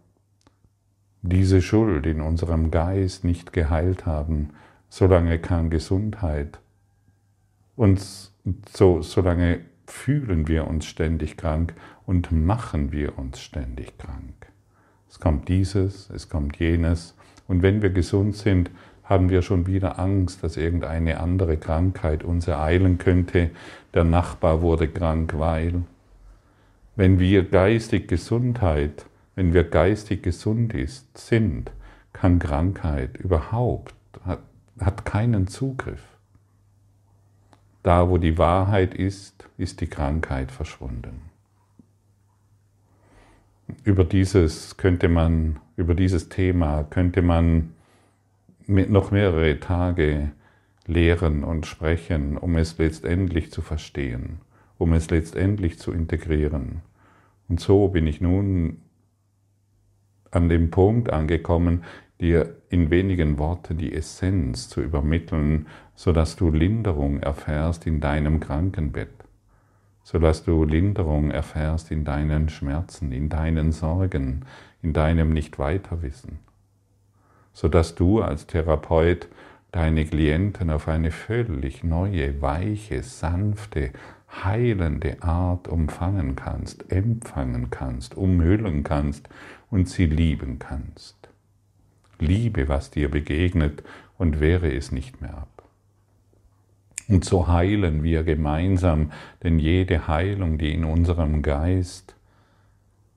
diese 1.22 1.60
Schuld 1.60 2.06
in 2.06 2.20
unserem 2.20 2.70
Geist 2.70 3.24
nicht 3.24 3.52
geheilt 3.52 4.06
haben, 4.06 4.50
solange 4.88 5.38
kann 5.38 5.70
Gesundheit 5.70 6.60
uns, 7.74 8.32
so, 8.72 9.02
solange 9.02 9.60
fühlen 9.86 10.48
wir 10.48 10.66
uns 10.66 10.86
ständig 10.86 11.36
krank 11.36 11.74
und 12.06 12.32
machen 12.32 12.92
wir 12.92 13.18
uns 13.18 13.40
ständig 13.40 13.98
krank. 13.98 14.52
Es 15.08 15.20
kommt 15.20 15.48
dieses, 15.48 16.10
es 16.10 16.28
kommt 16.28 16.56
jenes 16.58 17.16
und 17.48 17.62
wenn 17.62 17.82
wir 17.82 17.90
gesund 17.90 18.36
sind, 18.36 18.70
haben 19.06 19.30
wir 19.30 19.42
schon 19.42 19.66
wieder 19.66 19.98
Angst, 19.98 20.44
dass 20.44 20.56
irgendeine 20.56 21.18
andere 21.20 21.56
Krankheit 21.56 22.22
uns 22.22 22.46
ereilen 22.46 22.98
könnte. 22.98 23.50
Der 23.94 24.04
Nachbar 24.04 24.60
wurde 24.60 24.88
krank, 24.88 25.34
weil. 25.38 25.82
Wenn 26.94 27.18
wir 27.18 27.42
geistig 27.44 28.08
Gesundheit 28.08 29.06
wenn 29.36 29.52
wir 29.52 29.64
geistig 29.64 30.22
gesund 30.22 30.74
ist, 30.74 31.16
sind, 31.16 31.70
kann 32.12 32.38
Krankheit 32.38 33.18
überhaupt, 33.18 33.94
hat, 34.24 34.40
hat 34.80 35.04
keinen 35.04 35.46
Zugriff. 35.46 36.02
Da, 37.82 38.08
wo 38.08 38.18
die 38.18 38.38
Wahrheit 38.38 38.94
ist, 38.94 39.46
ist 39.58 39.80
die 39.80 39.86
Krankheit 39.86 40.50
verschwunden. 40.50 41.20
Über 43.84 44.04
dieses 44.04 44.76
könnte 44.78 45.08
man, 45.08 45.60
über 45.76 45.94
dieses 45.94 46.30
Thema 46.30 46.82
könnte 46.84 47.20
man 47.20 47.74
noch 48.66 49.10
mehrere 49.10 49.60
Tage 49.60 50.32
lehren 50.86 51.44
und 51.44 51.66
sprechen, 51.66 52.36
um 52.36 52.56
es 52.56 52.78
letztendlich 52.78 53.50
zu 53.50 53.62
verstehen, 53.62 54.40
um 54.78 54.92
es 54.92 55.10
letztendlich 55.10 55.78
zu 55.78 55.92
integrieren. 55.92 56.82
Und 57.48 57.60
so 57.60 57.88
bin 57.88 58.06
ich 58.06 58.20
nun 58.20 58.82
an 60.30 60.48
dem 60.48 60.70
Punkt 60.70 61.12
angekommen, 61.12 61.84
dir 62.20 62.56
in 62.70 62.90
wenigen 62.90 63.38
Worten 63.38 63.78
die 63.78 63.92
Essenz 63.92 64.68
zu 64.68 64.80
übermitteln, 64.80 65.66
sodass 65.94 66.36
du 66.36 66.50
Linderung 66.50 67.20
erfährst 67.20 67.86
in 67.86 68.00
deinem 68.00 68.40
Krankenbett, 68.40 69.12
sodass 70.02 70.44
du 70.44 70.64
Linderung 70.64 71.30
erfährst 71.30 71.90
in 71.90 72.04
deinen 72.04 72.48
Schmerzen, 72.48 73.12
in 73.12 73.28
deinen 73.28 73.72
Sorgen, 73.72 74.44
in 74.82 74.92
deinem 74.92 75.32
Nicht-Weiterwissen, 75.32 76.38
sodass 77.56 77.94
du 77.94 78.20
als 78.20 78.46
Therapeut 78.46 79.28
deine 79.72 80.04
Klienten 80.04 80.68
auf 80.68 80.88
eine 80.88 81.10
völlig 81.10 81.82
neue, 81.82 82.42
weiche, 82.42 83.02
sanfte, 83.02 83.92
heilende 84.44 85.22
Art 85.22 85.66
umfangen 85.66 86.36
kannst, 86.36 86.92
empfangen 86.92 87.70
kannst, 87.70 88.14
umhüllen 88.14 88.82
kannst 88.82 89.30
und 89.70 89.88
sie 89.88 90.04
lieben 90.04 90.58
kannst. 90.58 91.16
Liebe, 92.18 92.68
was 92.68 92.90
dir 92.90 93.10
begegnet 93.10 93.82
und 94.18 94.38
wehre 94.38 94.70
es 94.70 94.92
nicht 94.92 95.22
mehr 95.22 95.38
ab. 95.38 95.62
Und 97.08 97.24
so 97.24 97.48
heilen 97.48 98.02
wir 98.02 98.22
gemeinsam, 98.22 99.12
denn 99.42 99.58
jede 99.58 100.08
Heilung, 100.08 100.58
die 100.58 100.74
in 100.74 100.84
unserem 100.84 101.40
Geist 101.40 102.16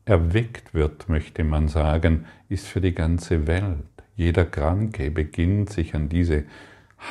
erweckt 0.05 0.74
wird, 0.74 1.10
möchte 1.10 1.43
man 1.43 1.67
sagen, 1.67 2.24
ist 2.48 2.67
für 2.67 2.79
die 2.79 2.96
ganze 2.96 3.46
Welt. 3.46 3.84
Jeder 4.19 4.43
Kranke 4.43 5.11
beginnt 5.11 5.69
sich 5.69 5.95
an 5.95 6.09
diese 6.09 6.43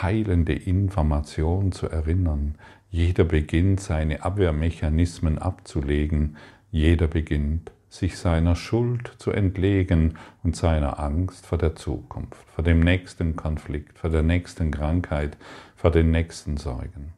heilende 0.02 0.52
Information 0.52 1.72
zu 1.72 1.88
erinnern. 1.88 2.56
Jeder 2.90 3.24
beginnt 3.24 3.80
seine 3.80 4.24
Abwehrmechanismen 4.24 5.38
abzulegen. 5.38 6.36
Jeder 6.70 7.06
beginnt 7.06 7.72
sich 7.88 8.18
seiner 8.18 8.56
Schuld 8.56 9.10
zu 9.16 9.30
entlegen 9.30 10.18
und 10.42 10.54
seiner 10.54 11.00
Angst 11.00 11.46
vor 11.46 11.56
der 11.56 11.76
Zukunft, 11.76 12.46
vor 12.50 12.62
dem 12.62 12.80
nächsten 12.80 13.36
Konflikt, 13.36 13.98
vor 13.98 14.10
der 14.10 14.22
nächsten 14.22 14.70
Krankheit, 14.70 15.38
vor 15.76 15.90
den 15.90 16.10
nächsten 16.10 16.58
Sorgen. 16.58 17.14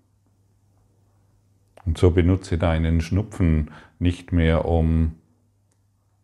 Und 1.85 1.99
so 1.99 2.13
benutze 2.13 2.59
deinen 2.59 3.01
Schnupfen 3.01 3.73
nicht 3.99 4.31
mehr, 4.31 4.67
um 4.67 5.17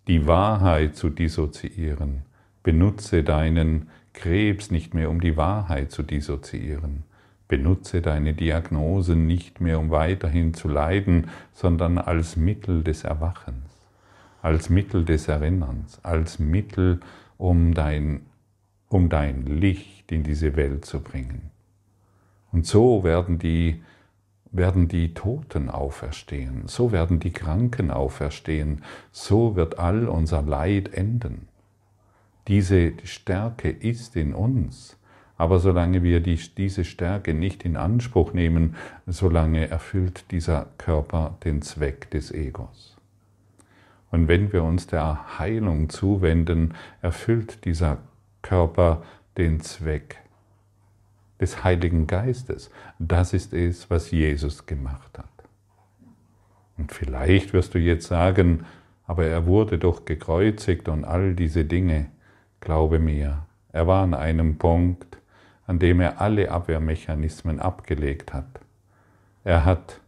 die 0.06 0.28
Wahrheit 0.28 0.94
zu 0.94 1.11
dissoziieren. 1.11 2.23
Benutze 2.66 3.23
deinen 3.23 3.88
Krebs 4.12 4.70
nicht 4.70 4.92
mehr, 4.92 5.08
um 5.08 5.23
die 5.23 5.38
Wahrheit 5.38 5.90
zu 5.90 6.02
dissoziieren. 6.02 7.04
Benutze 7.49 8.02
deine 8.02 8.35
Diagnosen 8.35 9.26
nicht 9.26 9.61
mehr, 9.62 9.78
um 9.78 9.90
weiterhin 9.90 10.52
zu 10.52 10.68
leiden, 10.68 11.28
sondern 11.54 11.96
als 11.96 12.37
Mittel 12.37 12.82
des 12.82 13.04
Erwachens 13.04 13.76
als 14.46 14.70
Mittel 14.70 15.04
des 15.04 15.26
Erinnerns, 15.26 15.99
als 16.04 16.38
Mittel, 16.38 17.00
um 17.37 17.75
dein, 17.75 18.26
um 18.88 19.08
dein 19.08 19.44
Licht 19.44 20.12
in 20.12 20.23
diese 20.23 20.54
Welt 20.54 20.85
zu 20.85 21.00
bringen. 21.00 21.50
Und 22.52 22.64
so 22.64 23.02
werden 23.02 23.40
die, 23.40 23.82
werden 24.52 24.87
die 24.87 25.14
Toten 25.14 25.68
auferstehen, 25.68 26.68
so 26.68 26.92
werden 26.92 27.18
die 27.18 27.32
Kranken 27.32 27.90
auferstehen, 27.90 28.82
so 29.11 29.56
wird 29.56 29.80
all 29.80 30.06
unser 30.06 30.42
Leid 30.42 30.94
enden. 30.94 31.49
Diese 32.49 32.93
Stärke 33.05 33.71
ist 33.71 34.17
in 34.17 34.35
uns, 34.35 34.97
aber 35.37 35.59
solange 35.59 36.03
wir 36.03 36.21
die, 36.21 36.41
diese 36.57 36.85
Stärke 36.85 37.35
nicht 37.35 37.65
in 37.65 37.76
Anspruch 37.76 38.33
nehmen, 38.33 38.76
solange 39.07 39.69
erfüllt 39.69 40.31
dieser 40.31 40.67
Körper 40.79 41.37
den 41.45 41.62
Zweck 41.62 42.11
des 42.11 42.31
Egos. 42.31 42.97
Und 44.11 44.29
wenn 44.29 44.53
wir 44.53 44.62
uns 44.62 44.87
der 44.87 45.38
Heilung 45.38 45.88
zuwenden, 45.88 46.75
erfüllt 47.03 47.65
dieser 47.65 47.99
Körper 48.43 49.03
den 49.37 49.61
Zweck 49.61 50.17
des 51.41 51.65
Heiligen 51.65 52.07
Geistes. 52.07 52.71
Das 52.99 53.33
ist 53.33 53.53
es, 53.53 53.91
was 53.91 54.11
Jesus 54.11 54.67
gemacht 54.67 55.19
hat. 55.19 55.26
Und 56.79 56.93
vielleicht 56.93 57.53
wirst 57.53 57.75
du 57.75 57.79
jetzt 57.79 58.07
sagen, 58.07 58.65
aber 59.07 59.26
er 59.26 59.47
wurde 59.47 59.79
doch 59.79 60.05
gekreuzigt 60.05 60.88
und 60.88 61.05
all 61.05 61.35
diese 61.35 61.65
Dinge. 61.65 62.07
Glaube 62.66 62.98
mir, 62.98 63.46
er 63.70 63.87
war 63.87 64.02
an 64.02 64.12
einem 64.12 64.59
Punkt, 64.59 65.18
an 65.68 65.79
dem 65.79 66.00
er 66.00 66.20
alle 66.20 66.50
Abwehrmechanismen 66.50 67.61
abgelegt 67.61 68.33
hat. 68.33 68.59
Er 69.44 69.64
hat, 69.64 70.00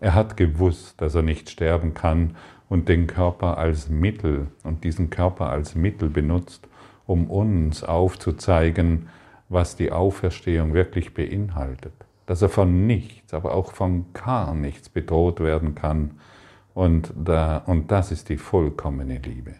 er 0.00 0.14
hat 0.14 0.36
gewusst, 0.36 1.00
dass 1.00 1.14
er 1.14 1.22
nicht 1.22 1.48
sterben 1.48 1.94
kann 1.94 2.34
und 2.68 2.88
den 2.88 3.06
Körper 3.06 3.56
als 3.56 3.88
Mittel 3.88 4.48
und 4.64 4.82
diesen 4.82 5.10
Körper 5.10 5.48
als 5.48 5.76
Mittel 5.76 6.08
benutzt, 6.08 6.66
um 7.06 7.30
uns 7.30 7.84
aufzuzeigen, 7.84 9.08
was 9.48 9.76
die 9.76 9.92
Auferstehung 9.92 10.74
wirklich 10.74 11.14
beinhaltet. 11.14 11.94
Dass 12.26 12.42
er 12.42 12.48
von 12.48 12.88
nichts, 12.88 13.32
aber 13.32 13.54
auch 13.54 13.70
von 13.70 14.06
gar 14.12 14.56
nichts 14.56 14.88
bedroht 14.88 15.38
werden 15.38 15.76
kann. 15.76 16.18
Und, 16.74 17.12
da, 17.14 17.58
und 17.58 17.92
das 17.92 18.10
ist 18.10 18.28
die 18.28 18.38
vollkommene 18.38 19.18
Liebe. 19.18 19.54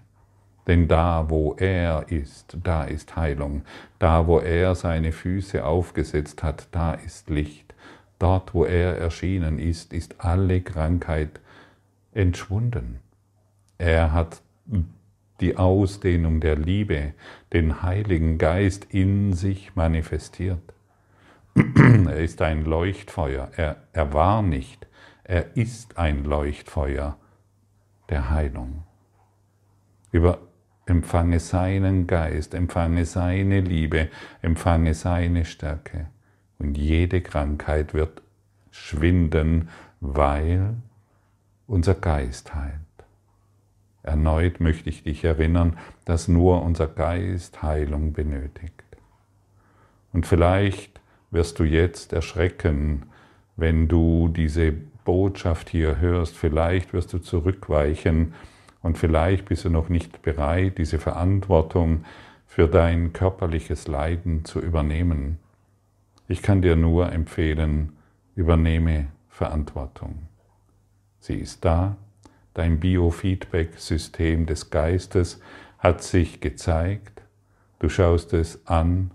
Denn 0.67 0.89
da, 0.89 1.27
wo 1.29 1.55
er 1.59 2.07
ist, 2.09 2.57
da 2.63 2.85
ist 2.85 3.17
Heilung. 3.17 3.63
Da, 3.99 4.27
wo 4.27 4.39
er 4.39 4.75
seine 4.75 5.13
Füße 5.13 5.65
aufgesetzt 5.65 6.43
hat, 6.43 6.69
da 6.73 6.95
ist 6.95 7.29
Licht. 7.29 7.75
Dort, 8.19 8.55
wo 8.55 8.65
er 8.65 8.97
erschienen 8.97 9.59
ist, 9.59 9.93
ist 9.93 10.21
alle 10.21 10.63
Krankheit 10.63 11.41
entschwunden. 12.13 13.01
Er 13.77 14.13
hat 14.13 14.41
die 15.41 15.57
Ausdehnung 15.57 16.41
der 16.41 16.57
Liebe, 16.57 17.13
den 17.53 17.83
Heiligen 17.83 18.39
Geist 18.39 18.87
in 18.89 19.33
sich 19.33 19.75
manifestiert. 19.75 20.63
Er 21.55 22.17
ist 22.17 22.43
ein 22.43 22.65
Leuchtfeuer. 22.65 23.51
Er, 23.57 23.77
er 23.93 24.13
war 24.13 24.43
nicht. 24.43 24.87
Er 25.23 25.57
ist 25.57 25.99
ein 25.99 26.25
Leuchtfeuer 26.25 27.17
der 28.09 28.31
Heilung. 28.31 28.83
Über 30.11 30.39
empfange 30.87 31.41
seinen 31.41 32.07
Geist, 32.07 32.55
empfange 32.55 33.05
seine 33.05 33.61
Liebe, 33.61 34.09
empfange 34.43 34.95
seine 34.95 35.45
Stärke. 35.45 36.07
Und 36.59 36.77
jede 36.79 37.21
Krankheit 37.21 37.95
wird 37.95 38.23
schwinden, 38.71 39.69
weil 40.01 40.75
unser 41.67 41.95
Geist 41.95 42.55
heilt. 42.55 42.81
Erneut 44.03 44.61
möchte 44.61 44.91
ich 44.91 45.03
dich 45.03 45.25
erinnern, 45.25 45.79
dass 46.05 46.29
nur 46.29 46.63
unser 46.63 46.87
Geist 46.87 47.63
Heilung 47.63 48.13
benötigt. 48.13 48.83
Und 50.13 50.27
vielleicht 50.27 51.01
wirst 51.31 51.59
du 51.59 51.65
jetzt 51.65 52.13
erschrecken, 52.13 53.07
wenn 53.57 53.89
du 53.89 54.29
diese 54.29 54.73
Botschaft 55.05 55.69
hier 55.71 55.99
hörst. 55.99 56.37
Vielleicht 56.37 56.93
wirst 56.93 57.13
du 57.13 57.19
zurückweichen 57.19 58.35
und 58.85 58.99
vielleicht 58.99 59.47
bist 59.47 59.65
du 59.65 59.71
noch 59.71 59.89
nicht 59.89 60.21
bereit, 60.21 60.77
diese 60.77 60.99
Verantwortung 60.99 62.05
für 62.47 62.69
dein 62.69 63.15
körperliches 63.15 63.89
Leiden 63.89 64.45
zu 64.45 64.61
übernehmen. 64.61 65.39
Ich 66.29 66.43
kann 66.43 66.61
dir 66.61 66.77
nur 66.77 67.11
empfehlen, 67.11 67.97
übernehme 68.37 69.07
Verantwortung. 69.31 70.29
Sie 71.19 71.37
ist 71.37 71.65
da, 71.65 71.97
dein 72.53 72.79
Biofeedback-System 72.79 74.45
des 74.45 74.69
Geistes 74.69 75.41
hat 75.79 76.03
sich 76.03 76.43
gezeigt, 76.43 77.23
du 77.79 77.89
schaust 77.89 78.35
es 78.35 78.67
an 78.67 79.13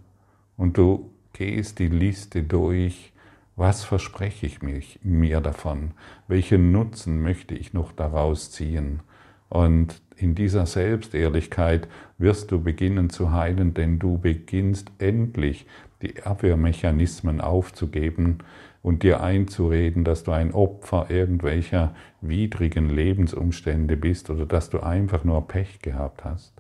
und 0.58 0.80
du 0.80 1.12
gehst 1.34 1.78
die 1.78 1.90
Liste 1.90 2.42
durch, 2.42 3.14
was 3.56 3.84
verspreche 3.84 4.48
ich 4.48 4.64
mich, 4.64 5.00
mir 5.04 5.42
davon, 5.42 5.92
welchen 6.28 6.72
Nutzen 6.72 7.22
möchte 7.22 7.54
ich 7.54 7.74
noch 7.74 7.92
daraus 7.92 8.50
ziehen. 8.50 9.02
Und 9.50 10.02
in 10.16 10.36
dieser 10.36 10.66
Selbstehrlichkeit 10.66 11.88
wirst 12.18 12.52
du 12.52 12.62
beginnen 12.62 13.10
zu 13.10 13.32
heilen, 13.32 13.74
denn 13.74 14.00
du 14.00 14.18
beginnst 14.18 14.92
endlich 15.00 15.66
die 16.02 16.22
Abwehrmechanismen 16.24 17.42
aufzugeben, 17.42 18.40
und 18.82 19.04
dir 19.04 19.22
einzureden, 19.22 20.04
dass 20.04 20.24
du 20.24 20.32
ein 20.32 20.54
Opfer 20.54 21.08
irgendwelcher 21.10 21.94
widrigen 22.22 22.90
Lebensumstände 22.90 23.98
bist 23.98 24.30
oder 24.30 24.46
dass 24.46 24.70
du 24.70 24.80
einfach 24.80 25.24
nur 25.24 25.48
Pech 25.48 25.82
gehabt 25.82 26.24
hast. 26.24 26.54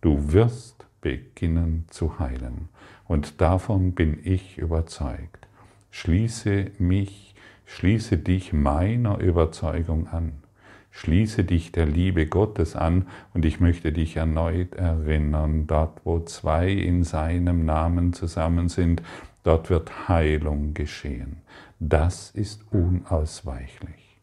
Du 0.00 0.32
wirst 0.32 0.86
beginnen 1.00 1.86
zu 1.88 2.18
heilen. 2.18 2.68
Und 3.06 3.40
davon 3.40 3.92
bin 3.92 4.18
ich 4.22 4.58
überzeugt. 4.58 5.48
Schließe 5.90 6.72
mich, 6.78 7.34
schließe 7.64 8.18
dich 8.18 8.52
meiner 8.52 9.18
Überzeugung 9.18 10.08
an. 10.08 10.32
Schließe 10.96 11.44
dich 11.44 11.72
der 11.72 11.86
Liebe 11.86 12.26
Gottes 12.26 12.74
an 12.76 13.06
und 13.34 13.44
ich 13.44 13.60
möchte 13.60 13.92
dich 13.92 14.16
erneut 14.16 14.74
erinnern, 14.74 15.66
dort 15.66 16.00
wo 16.04 16.20
zwei 16.20 16.70
in 16.70 17.04
seinem 17.04 17.64
Namen 17.64 18.12
zusammen 18.12 18.68
sind, 18.68 19.02
Dort 19.46 19.70
wird 19.70 20.08
Heilung 20.08 20.74
geschehen. 20.74 21.36
Das 21.78 22.32
ist 22.32 22.64
unausweichlich. 22.72 24.18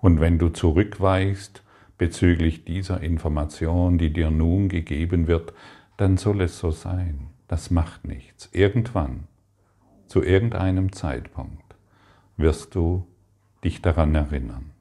Und 0.00 0.18
wenn 0.18 0.40
du 0.40 0.48
zurückweichst 0.48 1.62
bezüglich 1.96 2.64
dieser 2.64 3.02
Information, 3.02 3.98
die 3.98 4.12
dir 4.12 4.32
nun 4.32 4.68
gegeben 4.68 5.28
wird, 5.28 5.52
dann 5.96 6.16
soll 6.16 6.40
es 6.40 6.58
so 6.58 6.72
sein. 6.72 7.28
Das 7.46 7.70
macht 7.70 8.04
nichts. 8.04 8.48
Irgendwann, 8.50 9.28
zu 10.08 10.24
irgendeinem 10.24 10.90
Zeitpunkt, 10.92 11.76
wirst 12.36 12.74
du 12.74 13.06
dich 13.62 13.80
daran 13.80 14.16
erinnern. 14.16 14.71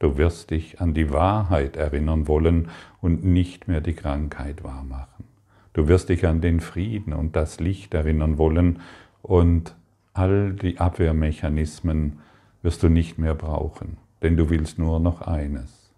Du 0.00 0.16
wirst 0.16 0.50
dich 0.50 0.80
an 0.80 0.94
die 0.94 1.12
Wahrheit 1.12 1.76
erinnern 1.76 2.26
wollen 2.26 2.70
und 3.02 3.22
nicht 3.22 3.68
mehr 3.68 3.82
die 3.82 3.94
Krankheit 3.94 4.64
wahrmachen. 4.64 5.26
Du 5.74 5.88
wirst 5.88 6.08
dich 6.08 6.26
an 6.26 6.40
den 6.40 6.60
Frieden 6.60 7.12
und 7.12 7.36
das 7.36 7.60
Licht 7.60 7.92
erinnern 7.92 8.38
wollen 8.38 8.80
und 9.22 9.76
all 10.14 10.54
die 10.54 10.80
Abwehrmechanismen 10.80 12.18
wirst 12.62 12.82
du 12.82 12.88
nicht 12.88 13.18
mehr 13.18 13.34
brauchen, 13.34 13.98
denn 14.22 14.38
du 14.38 14.48
willst 14.48 14.78
nur 14.78 15.00
noch 15.00 15.20
eines, 15.20 15.92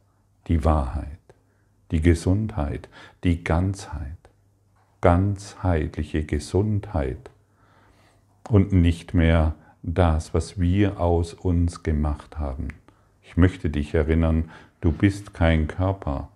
die 0.49 0.65
Wahrheit, 0.65 1.07
die 1.93 2.01
Gesundheit, 2.01 2.89
die 3.23 3.45
Ganzheit, 3.45 4.19
ganzheitliche 5.01 6.25
Gesundheit 6.25 7.31
und 8.49 8.73
nicht 8.73 9.15
mehr 9.15 9.55
das, 9.85 10.35
was 10.35 10.61
wir 10.61 10.99
aus 11.01 11.35
uns 11.35 11.85
gemacht 11.85 12.39
haben. 12.41 12.69
Ich 13.33 13.37
möchte 13.37 13.69
dich 13.69 13.93
erinnern, 13.95 14.51
du 14.81 14.93
bist 14.93 15.35
kein 15.35 15.67
Körper, 15.67 16.31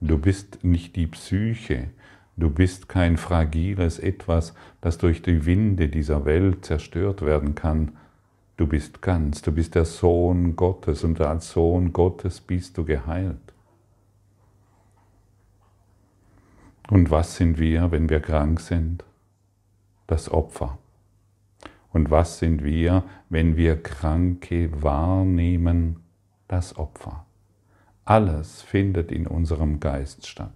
du 0.00 0.18
bist 0.18 0.64
nicht 0.64 0.96
die 0.96 1.06
Psyche, 1.06 1.90
Du 2.38 2.50
bist 2.50 2.88
kein 2.90 3.16
fragiles 3.16 3.98
Etwas, 3.98 4.54
das 4.82 4.98
durch 4.98 5.22
die 5.22 5.46
Winde 5.46 5.88
dieser 5.88 6.26
Welt 6.26 6.66
zerstört 6.66 7.22
werden 7.22 7.54
kann. 7.54 7.92
Du 8.58 8.66
bist 8.66 9.00
ganz, 9.00 9.40
du 9.40 9.52
bist 9.52 9.74
der 9.74 9.86
Sohn 9.86 10.54
Gottes 10.54 11.02
und 11.02 11.18
als 11.20 11.50
Sohn 11.50 11.94
Gottes 11.94 12.42
bist 12.42 12.76
du 12.76 12.84
geheilt. 12.84 13.54
Und 16.90 17.10
was 17.10 17.36
sind 17.36 17.58
wir, 17.58 17.90
wenn 17.90 18.10
wir 18.10 18.20
krank 18.20 18.60
sind? 18.60 19.02
Das 20.06 20.30
Opfer. 20.30 20.78
Und 21.90 22.10
was 22.10 22.38
sind 22.38 22.62
wir, 22.62 23.02
wenn 23.30 23.56
wir 23.56 23.82
Kranke 23.82 24.70
wahrnehmen? 24.82 25.96
Das 26.48 26.78
Opfer. 26.78 27.26
Alles 28.04 28.62
findet 28.62 29.10
in 29.10 29.26
unserem 29.26 29.80
Geist 29.80 30.28
statt. 30.28 30.52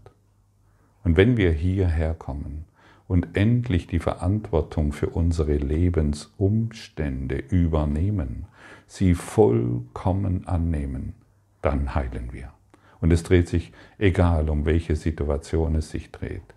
Und 1.03 1.16
wenn 1.16 1.37
wir 1.37 1.50
hierher 1.50 2.14
kommen 2.14 2.64
und 3.09 3.37
endlich 3.37 3.88
die 3.88 3.98
Verantwortung 3.98 4.92
für 4.92 5.09
unsere 5.09 5.57
Lebensumstände 5.57 7.37
übernehmen, 7.37 8.46
sie 8.87 9.14
vollkommen 9.14 10.46
annehmen, 10.46 11.14
dann 11.61 11.94
heilen 11.94 12.33
wir. 12.33 12.53
Und 13.00 13.12
es 13.12 13.24
dreht 13.24 13.48
sich, 13.48 13.72
egal 13.98 14.48
um 14.48 14.66
welche 14.66 14.94
Situation 14.94 15.74
es 15.74 15.90
sich 15.90 16.12
dreht. 16.12 16.55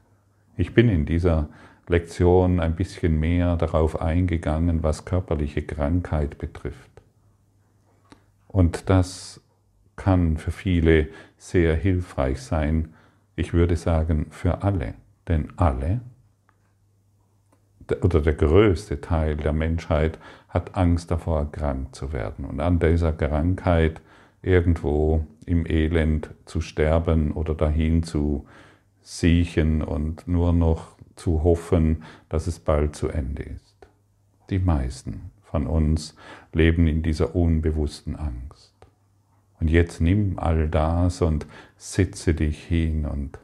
Ich 0.57 0.75
bin 0.75 0.89
in 0.89 1.07
dieser 1.07 1.49
Lektion 1.87 2.59
ein 2.59 2.75
bisschen 2.75 3.19
mehr 3.19 3.55
darauf 3.55 3.99
eingegangen, 3.99 4.83
was 4.83 5.05
körperliche 5.05 5.63
Krankheit 5.63 6.37
betrifft. 6.37 6.92
Und 8.53 8.89
das 8.91 9.41
kann 9.95 10.37
für 10.37 10.51
viele 10.51 11.09
sehr 11.37 11.75
hilfreich 11.75 12.41
sein, 12.41 12.93
ich 13.35 13.51
würde 13.51 13.75
sagen 13.75 14.27
für 14.29 14.61
alle, 14.61 14.93
denn 15.27 15.51
alle 15.57 16.01
oder 18.03 18.21
der 18.21 18.35
größte 18.35 19.01
Teil 19.01 19.37
der 19.37 19.53
Menschheit 19.53 20.19
hat 20.49 20.75
Angst 20.75 21.09
davor, 21.09 21.51
krank 21.51 21.95
zu 21.95 22.13
werden. 22.13 22.45
Und 22.45 22.59
an 22.59 22.77
dieser 22.77 23.11
Krankheit 23.11 24.01
irgendwo 24.43 25.25
im 25.47 25.65
Elend 25.65 26.29
zu 26.45 26.61
sterben 26.61 27.31
oder 27.31 27.55
dahin 27.55 28.03
zu 28.03 28.45
siechen 29.01 29.81
und 29.81 30.27
nur 30.27 30.53
noch 30.53 30.95
zu 31.15 31.43
hoffen, 31.43 32.03
dass 32.29 32.45
es 32.45 32.59
bald 32.59 32.95
zu 32.95 33.09
Ende 33.09 33.43
ist. 33.43 33.87
Die 34.51 34.59
meisten 34.59 35.32
von 35.53 35.67
uns 35.67 36.15
leben 36.51 36.87
in 36.87 37.03
dieser 37.03 37.35
unbewussten 37.35 38.15
Angst. 38.15 38.73
Und 39.59 39.69
jetzt 39.69 40.01
nimm 40.01 40.39
all 40.39 40.67
das 40.67 41.21
und 41.21 41.45
setze 41.77 42.33
dich 42.33 42.63
hin 42.63 43.05
und 43.05 43.37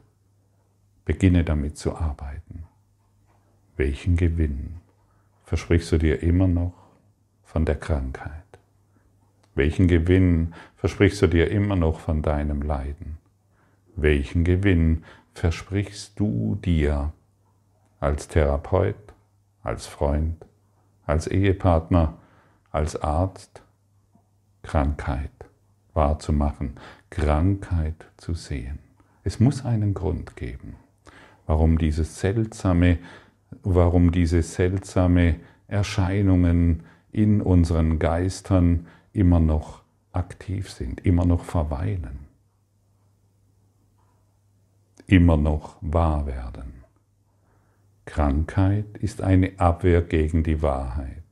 beginne 1.04 1.44
damit 1.44 1.78
zu 1.78 1.94
arbeiten. 1.94 2.64
Welchen 3.76 4.16
Gewinn 4.16 4.80
versprichst 5.44 5.92
du 5.92 5.98
dir 5.98 6.20
immer 6.20 6.48
noch 6.48 6.74
von 7.44 7.64
der 7.64 7.76
Krankheit? 7.76 8.58
Welchen 9.54 9.86
Gewinn 9.86 10.52
versprichst 10.74 11.22
du 11.22 11.28
dir 11.28 11.48
immer 11.48 11.76
noch 11.76 12.00
von 12.00 12.22
deinem 12.22 12.60
Leiden? 12.60 13.18
Welchen 13.94 14.42
Gewinn 14.42 15.04
versprichst 15.32 16.18
du 16.18 16.56
dir 16.56 17.12
als 18.00 18.26
Therapeut, 18.26 18.96
als 19.62 19.86
Freund, 19.86 20.44
als 21.10 21.26
Ehepartner, 21.26 22.14
als 22.70 23.00
Arzt? 23.02 23.62
Krankheit 24.62 25.30
wahrzumachen, 25.94 26.74
Krankheit 27.10 28.06
zu 28.16 28.34
sehen. 28.34 28.78
Es 29.24 29.40
muss 29.40 29.64
einen 29.64 29.94
Grund 29.94 30.36
geben, 30.36 30.76
warum 31.46 31.78
diese 31.78 32.04
seltsame, 32.04 32.98
warum 33.62 34.12
diese 34.12 34.42
seltsame 34.42 35.36
Erscheinungen 35.66 36.84
in 37.12 37.42
unseren 37.42 37.98
Geistern 37.98 38.86
immer 39.12 39.40
noch 39.40 39.82
aktiv 40.12 40.70
sind, 40.70 41.04
immer 41.04 41.24
noch 41.24 41.44
verweilen, 41.44 42.20
immer 45.06 45.36
noch 45.36 45.76
wahr 45.80 46.26
werden. 46.26 46.79
Krankheit 48.10 48.98
ist 48.98 49.22
eine 49.22 49.52
Abwehr 49.58 50.02
gegen 50.02 50.42
die 50.42 50.62
Wahrheit. 50.62 51.22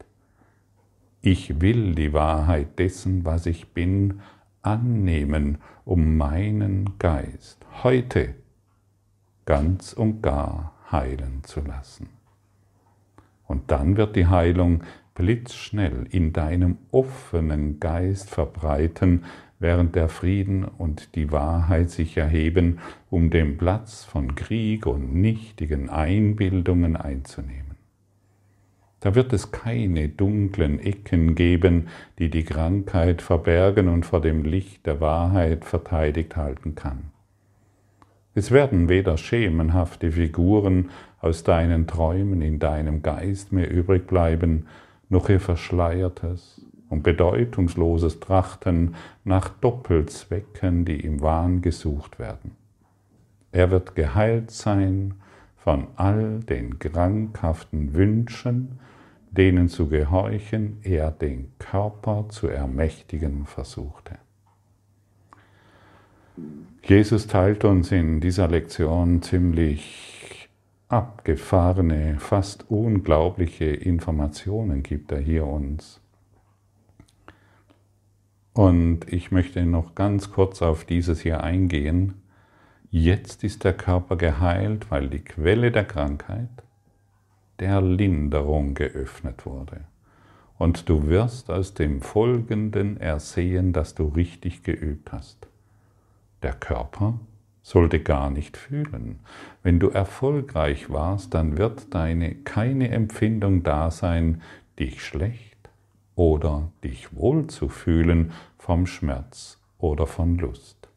Ich 1.21 1.61
will 1.61 1.97
die 1.97 2.13
Wahrheit 2.13 2.79
dessen, 2.79 3.25
was 3.25 3.47
ich 3.47 3.75
bin, 3.75 4.21
annehmen, 4.63 5.59
um 5.85 6.17
meinen 6.17 6.97
Geist 7.01 7.67
heute 7.83 8.37
ganz 9.45 9.93
und 9.93 10.23
gar 10.23 10.73
heilen 10.93 11.43
zu 11.43 11.63
lassen. 11.63 12.11
Und 13.49 13.73
dann 13.73 13.97
wird 13.97 14.15
die 14.15 14.29
Heilung 14.29 14.85
blitzschnell 15.15 16.07
in 16.11 16.33
deinem 16.33 16.79
offenen 16.93 17.81
Geist 17.81 18.31
verbreiten, 18.31 19.25
während 19.61 19.95
der 19.95 20.09
Frieden 20.09 20.65
und 20.65 21.15
die 21.15 21.33
Wahrheit 21.33 21.91
sich 21.91 22.17
erheben, 22.17 22.79
um 23.11 23.31
den 23.31 23.59
Platz 23.59 24.05
von 24.05 24.35
Krieg 24.35 24.87
und 24.87 25.15
nichtigen 25.15 25.91
Einbildungen 25.91 26.97
einzunehmen. 26.97 27.77
Da 29.01 29.15
wird 29.15 29.33
es 29.33 29.53
keine 29.53 30.09
dunklen 30.09 30.81
Ecken 30.81 31.35
geben, 31.35 31.89
die 32.19 32.31
die 32.31 32.45
Krankheit 32.45 33.23
verbergen 33.23 33.89
und 33.89 34.05
vor 34.05 34.21
dem 34.21 34.45
Licht 34.45 34.87
der 34.87 35.01
Wahrheit 35.01 35.65
verteidigt 35.65 36.37
halten 36.37 36.75
kann. 36.75 37.11
Es 38.35 38.51
werden 38.51 38.89
weder 38.89 39.17
schemenhafte 39.17 40.13
Figuren 40.13 40.91
aus 41.21 41.45
deinen 41.45 41.87
Träumen 41.87 42.43
in 42.43 42.59
deinem 42.59 43.03
Geist 43.03 43.53
mehr 43.53 43.71
übrig 43.71 44.07
bleiben, 44.07 44.67
noch 45.09 45.29
ihr 45.29 45.41
verschleiertes 45.41 46.58
und 46.89 47.03
bedeutungsloses 47.03 48.21
Trachten 48.21 48.95
nach 49.25 49.49
Doppelzwecken, 49.49 50.85
die 50.85 51.01
im 51.01 51.21
Wahn 51.21 51.63
gesucht 51.63 52.19
werden. 52.19 52.53
Er 53.53 53.71
wird 53.71 53.95
geheilt 53.95 54.51
sein 54.51 55.15
von 55.57 55.89
all 55.97 56.41
den 56.41 56.79
krankhaften 56.79 57.95
Wünschen, 57.95 58.79
denen 59.31 59.69
zu 59.69 59.89
gehorchen 59.89 60.79
er 60.83 61.11
den 61.11 61.53
Körper 61.59 62.27
zu 62.29 62.49
ermächtigen 62.49 63.47
versuchte. 63.47 64.19
Jesus 66.83 67.27
teilt 67.27 67.65
uns 67.65 67.93
in 67.93 68.21
dieser 68.21 68.49
Lektion 68.49 69.21
ziemlich 69.21 70.49
abgefahrene, 70.89 72.17
fast 72.19 72.71
unglaubliche 72.71 73.67
Informationen, 73.67 74.83
gibt 74.83 75.13
er 75.13 75.19
hier 75.19 75.47
uns. 75.47 75.98
Und 78.59 79.13
ich 79.13 79.31
möchte 79.31 79.65
noch 79.65 79.95
ganz 79.95 80.33
kurz 80.33 80.63
auf 80.63 80.85
dieses 80.85 81.21
hier 81.21 81.45
eingehen. 81.45 82.15
Jetzt 82.91 83.45
ist 83.45 83.63
der 83.63 83.73
Körper 83.73 84.17
geheilt, 84.17 84.91
weil 84.91 85.09
die 85.09 85.21
Quelle 85.21 85.71
der 85.71 85.85
Krankheit, 85.85 86.49
der 87.61 87.81
Linderung 87.81 88.75
geöffnet 88.75 89.47
wurde. 89.47 89.83
Und 90.59 90.89
du 90.89 91.07
wirst 91.07 91.53
aus 91.53 91.75
dem 91.75 92.03
Folgenden 92.03 92.97
ersehen, 92.97 93.73
dass 93.73 93.95
du 93.95 94.09
richtig 94.09 94.65
geübt 94.65 95.13
hast. 95.13 95.47
Der 96.43 96.55
Körper 96.55 97.21
sollte 97.63 98.01
gar 98.01 98.29
nicht 98.29 98.57
fühlen. 98.57 99.21
Wenn 99.63 99.79
du 99.79 99.91
erfolgreich 99.91 100.91
warst, 100.91 101.33
dann 101.33 101.59
wird 101.59 101.95
deine 101.95 102.35
keine 102.35 102.89
Empfindung 102.89 103.63
da 103.63 103.93
sein, 103.93 104.43
dich 104.81 105.05
schlecht 105.05 105.48
oder 106.19 106.71
dich 106.83 107.15
wohl 107.17 107.47
zu 107.47 107.69
fühlen 107.69 108.33
vom 108.59 108.87
Schmerz 108.87 109.59
oder 109.79 110.07
von 110.07 110.37
Lust. 110.37 110.89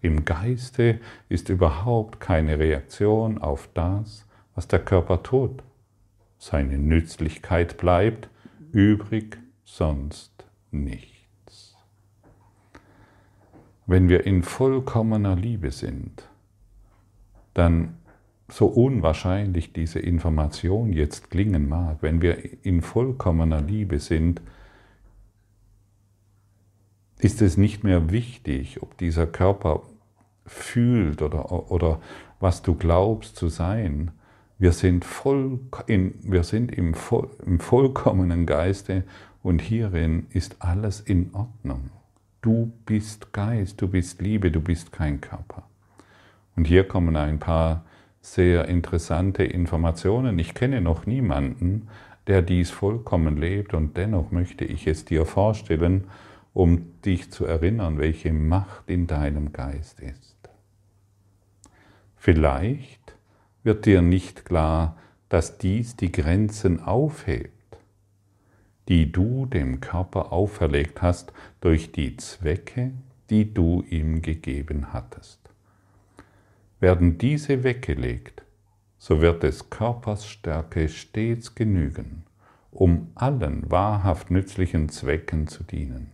Im 0.00 0.24
Geiste 0.24 1.00
ist 1.28 1.48
überhaupt 1.48 2.18
keine 2.18 2.58
Reaktion 2.58 3.38
auf 3.38 3.68
das, 3.74 4.26
was 4.54 4.66
der 4.66 4.80
Körper 4.80 5.22
tut 5.22 5.62
seine 6.38 6.78
Nützlichkeit 6.78 7.76
bleibt, 7.76 8.30
übrig 8.72 9.38
sonst 9.64 10.32
nichts. 10.70 11.76
wenn 13.86 14.08
wir 14.08 14.26
in 14.26 14.42
vollkommener 14.42 15.34
Liebe 15.34 15.70
sind, 15.70 16.28
dann 17.54 17.97
so 18.50 18.66
unwahrscheinlich 18.66 19.72
diese 19.72 19.98
Information 19.98 20.92
jetzt 20.92 21.30
klingen 21.30 21.68
mag, 21.68 21.98
wenn 22.00 22.22
wir 22.22 22.64
in 22.64 22.80
vollkommener 22.80 23.60
Liebe 23.60 23.98
sind, 23.98 24.40
ist 27.18 27.42
es 27.42 27.56
nicht 27.56 27.84
mehr 27.84 28.10
wichtig, 28.10 28.82
ob 28.82 28.96
dieser 28.96 29.26
Körper 29.26 29.82
fühlt 30.46 31.20
oder, 31.20 31.70
oder 31.70 32.00
was 32.40 32.62
du 32.62 32.74
glaubst 32.74 33.36
zu 33.36 33.48
sein. 33.48 34.12
Wir 34.58 34.72
sind, 34.72 35.04
voll 35.04 35.60
in, 35.86 36.14
wir 36.22 36.42
sind 36.42 36.72
im, 36.72 36.94
voll, 36.94 37.28
im 37.44 37.60
vollkommenen 37.60 38.46
Geiste 38.46 39.04
und 39.42 39.60
hierin 39.60 40.26
ist 40.30 40.56
alles 40.60 41.00
in 41.00 41.34
Ordnung. 41.34 41.90
Du 42.40 42.72
bist 42.86 43.32
Geist, 43.32 43.80
du 43.82 43.88
bist 43.88 44.22
Liebe, 44.22 44.50
du 44.50 44.60
bist 44.60 44.92
kein 44.92 45.20
Körper. 45.20 45.64
Und 46.56 46.66
hier 46.66 46.86
kommen 46.86 47.16
ein 47.16 47.38
paar 47.38 47.84
sehr 48.34 48.68
interessante 48.68 49.44
Informationen. 49.44 50.38
Ich 50.38 50.54
kenne 50.54 50.80
noch 50.80 51.06
niemanden, 51.06 51.88
der 52.26 52.42
dies 52.42 52.70
vollkommen 52.70 53.36
lebt 53.36 53.74
und 53.74 53.96
dennoch 53.96 54.30
möchte 54.30 54.64
ich 54.64 54.86
es 54.86 55.04
dir 55.04 55.24
vorstellen, 55.24 56.04
um 56.52 57.00
dich 57.02 57.30
zu 57.30 57.46
erinnern, 57.46 57.98
welche 57.98 58.32
Macht 58.32 58.90
in 58.90 59.06
deinem 59.06 59.52
Geist 59.52 60.00
ist. 60.00 60.36
Vielleicht 62.16 63.16
wird 63.62 63.86
dir 63.86 64.02
nicht 64.02 64.44
klar, 64.44 64.96
dass 65.28 65.58
dies 65.58 65.96
die 65.96 66.12
Grenzen 66.12 66.82
aufhebt, 66.82 67.78
die 68.88 69.12
du 69.12 69.46
dem 69.46 69.80
Körper 69.80 70.32
auferlegt 70.32 71.02
hast 71.02 71.32
durch 71.60 71.92
die 71.92 72.16
Zwecke, 72.16 72.92
die 73.30 73.52
du 73.52 73.84
ihm 73.88 74.22
gegeben 74.22 74.92
hattest. 74.92 75.47
Werden 76.80 77.18
diese 77.18 77.64
weggelegt, 77.64 78.42
so 78.98 79.20
wird 79.20 79.42
des 79.42 79.68
Körpers 79.68 80.26
Stärke 80.26 80.88
stets 80.88 81.56
genügen, 81.56 82.24
um 82.70 83.10
allen 83.16 83.68
wahrhaft 83.68 84.30
nützlichen 84.30 84.88
Zwecken 84.88 85.48
zu 85.48 85.64
dienen. 85.64 86.12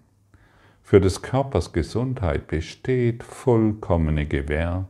Für 0.82 1.00
des 1.00 1.20
Körpers 1.20 1.72
Gesundheit 1.72 2.46
besteht 2.46 3.22
vollkommene 3.22 4.26
Gewähr, 4.26 4.86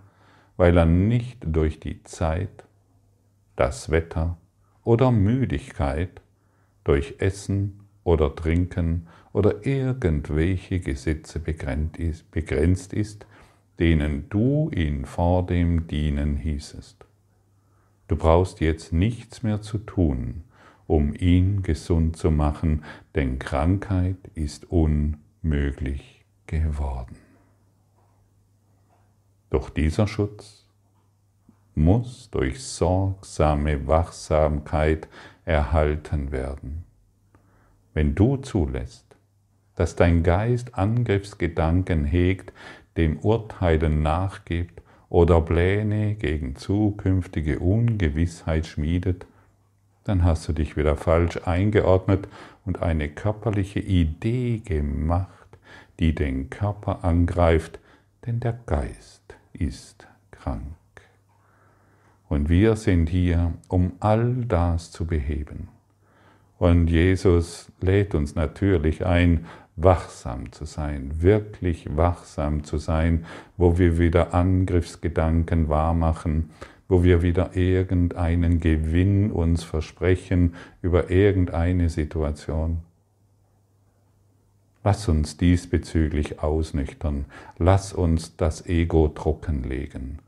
weil 0.56 0.76
er 0.76 0.86
nicht 0.86 1.38
durch 1.44 1.80
die 1.80 2.04
Zeit, 2.04 2.64
das 3.56 3.90
Wetter 3.90 4.36
oder 4.84 5.10
Müdigkeit, 5.10 6.20
durch 6.84 7.16
Essen 7.18 7.80
oder 8.04 8.34
Trinken 8.34 9.08
oder 9.32 9.66
irgendwelche 9.66 10.78
Gesetze 10.78 11.40
begrenzt 11.40 12.92
ist, 12.92 13.26
denen 13.78 14.28
du 14.28 14.70
ihn 14.70 15.04
vor 15.04 15.46
dem 15.46 15.86
dienen 15.86 16.36
hießest. 16.36 17.04
Du 18.08 18.16
brauchst 18.16 18.60
jetzt 18.60 18.92
nichts 18.92 19.42
mehr 19.42 19.62
zu 19.62 19.78
tun, 19.78 20.44
um 20.86 21.14
ihn 21.14 21.62
gesund 21.62 22.16
zu 22.16 22.30
machen, 22.30 22.84
denn 23.14 23.38
Krankheit 23.38 24.18
ist 24.34 24.70
unmöglich 24.70 25.24
möglich 25.44 26.24
geworden. 26.46 27.16
Doch 29.50 29.70
dieser 29.70 30.08
Schutz 30.08 30.66
muss 31.74 32.30
durch 32.30 32.62
sorgsame 32.62 33.86
Wachsamkeit 33.86 35.08
erhalten 35.44 36.32
werden. 36.32 36.84
Wenn 37.92 38.14
du 38.14 38.38
zulässt, 38.38 39.16
dass 39.76 39.96
dein 39.96 40.22
Geist 40.22 40.74
Angriffsgedanken 40.74 42.04
hegt, 42.04 42.52
dem 42.96 43.18
Urteilen 43.18 44.02
nachgibt 44.02 44.82
oder 45.08 45.40
Pläne 45.40 46.14
gegen 46.14 46.56
zukünftige 46.56 47.60
Ungewissheit 47.60 48.66
schmiedet, 48.66 49.26
dann 50.04 50.24
hast 50.24 50.48
du 50.48 50.52
dich 50.52 50.76
wieder 50.76 50.96
falsch 50.96 51.40
eingeordnet 51.44 52.28
und 52.64 52.82
eine 52.82 53.08
körperliche 53.08 53.80
Idee 53.80 54.58
gemacht, 54.58 55.28
die 55.98 56.14
den 56.14 56.50
Körper 56.50 57.04
angreift, 57.04 57.78
denn 58.26 58.40
der 58.40 58.58
Geist 58.66 59.36
ist 59.52 60.06
krank. 60.30 60.62
Und 62.28 62.48
wir 62.48 62.76
sind 62.76 63.08
hier, 63.08 63.52
um 63.68 63.92
all 64.00 64.44
das 64.46 64.90
zu 64.90 65.06
beheben. 65.06 65.68
Und 66.58 66.88
Jesus 66.88 67.70
lädt 67.80 68.14
uns 68.14 68.34
natürlich 68.34 69.04
ein, 69.04 69.46
wachsam 69.76 70.52
zu 70.52 70.64
sein, 70.64 71.22
wirklich 71.22 71.96
wachsam 71.96 72.64
zu 72.64 72.78
sein, 72.78 73.26
wo 73.56 73.78
wir 73.78 73.98
wieder 73.98 74.34
Angriffsgedanken 74.34 75.68
wahrmachen, 75.68 76.50
wo 76.88 77.02
wir 77.02 77.22
wieder 77.22 77.56
irgendeinen 77.56 78.60
Gewinn 78.60 79.30
uns 79.30 79.64
versprechen 79.64 80.54
über 80.82 81.10
irgendeine 81.10 81.88
Situation. 81.88 82.82
Lass 84.84 85.08
uns 85.08 85.38
diesbezüglich 85.38 86.40
ausnüchtern, 86.40 87.24
lass 87.58 87.92
uns 87.92 88.36
das 88.36 88.66
Ego 88.66 89.08
trockenlegen. 89.08 90.18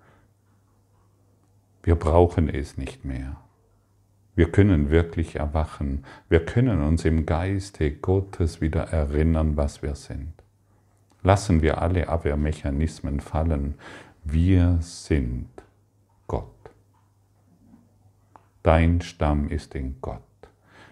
Wir 1.82 1.94
brauchen 1.94 2.48
es 2.48 2.78
nicht 2.78 3.04
mehr. 3.04 3.36
Wir 4.36 4.52
können 4.52 4.90
wirklich 4.90 5.36
erwachen. 5.36 6.04
Wir 6.28 6.44
können 6.44 6.82
uns 6.82 7.06
im 7.06 7.24
Geiste 7.24 7.90
Gottes 7.90 8.60
wieder 8.60 8.82
erinnern, 8.82 9.56
was 9.56 9.82
wir 9.82 9.94
sind. 9.94 10.34
Lassen 11.22 11.62
wir 11.62 11.80
alle 11.80 12.08
Abwehrmechanismen 12.08 13.20
fallen. 13.20 13.74
Wir 14.24 14.76
sind 14.80 15.48
Gott. 16.26 16.44
Dein 18.62 19.00
Stamm 19.00 19.48
ist 19.48 19.74
in 19.74 19.96
Gott. 20.02 20.20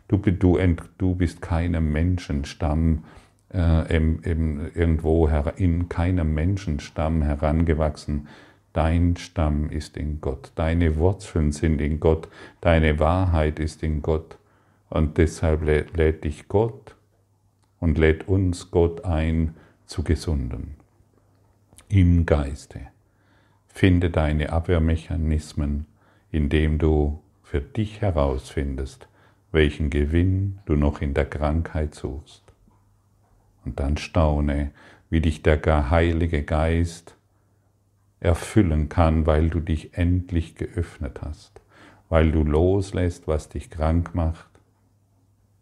Du, 0.08 0.16
du, 0.16 0.58
du 0.96 1.14
bist 1.14 1.42
keinem 1.42 1.92
Menschenstamm, 1.92 3.04
äh, 3.52 3.94
eben, 3.94 4.22
eben 4.24 4.70
irgendwo 4.74 5.28
in 5.56 5.90
keinem 5.90 6.32
Menschenstamm 6.32 7.20
herangewachsen. 7.20 8.26
Dein 8.74 9.16
Stamm 9.16 9.70
ist 9.70 9.96
in 9.96 10.20
Gott, 10.20 10.50
deine 10.56 10.96
Wurzeln 10.96 11.52
sind 11.52 11.80
in 11.80 12.00
Gott, 12.00 12.28
deine 12.60 12.98
Wahrheit 12.98 13.60
ist 13.60 13.84
in 13.84 14.02
Gott. 14.02 14.36
Und 14.90 15.16
deshalb 15.16 15.62
lädt 15.62 16.24
dich 16.24 16.48
Gott 16.48 16.96
und 17.78 17.98
lädt 17.98 18.26
uns 18.26 18.72
Gott 18.72 19.04
ein 19.04 19.54
zu 19.86 20.02
Gesunden. 20.02 20.74
Im 21.88 22.26
Geiste. 22.26 22.80
Finde 23.68 24.10
deine 24.10 24.50
Abwehrmechanismen, 24.50 25.86
indem 26.32 26.78
du 26.78 27.20
für 27.44 27.60
dich 27.60 28.00
herausfindest, 28.00 29.06
welchen 29.52 29.88
Gewinn 29.88 30.58
du 30.66 30.74
noch 30.74 31.00
in 31.00 31.14
der 31.14 31.26
Krankheit 31.26 31.94
suchst. 31.94 32.42
Und 33.64 33.78
dann 33.78 33.98
staune, 33.98 34.72
wie 35.10 35.20
dich 35.20 35.42
der 35.44 35.90
Heilige 35.90 36.42
Geist 36.42 37.16
erfüllen 38.24 38.88
kann, 38.88 39.26
weil 39.26 39.50
du 39.50 39.60
dich 39.60 39.96
endlich 39.98 40.54
geöffnet 40.54 41.20
hast, 41.22 41.60
weil 42.08 42.32
du 42.32 42.42
loslässt, 42.42 43.28
was 43.28 43.48
dich 43.48 43.70
krank 43.70 44.14
macht, 44.14 44.48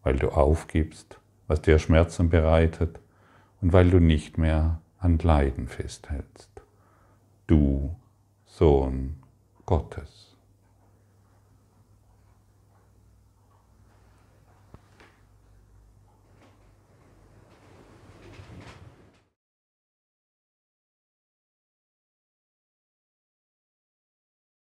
weil 0.03 0.17
du 0.17 0.29
aufgibst, 0.29 1.19
was 1.49 1.61
dir 1.61 1.79
Schmerzen 1.79 2.31
bereitet 2.31 3.01
und 3.61 3.73
weil 3.73 3.91
du 3.91 3.99
nicht 3.99 4.39
mehr 4.39 4.81
an 4.99 5.19
Leiden 5.19 5.67
festhältst. 5.67 6.51
Du 7.49 7.97
Sohn 8.47 9.17
Gottes. 9.67 10.22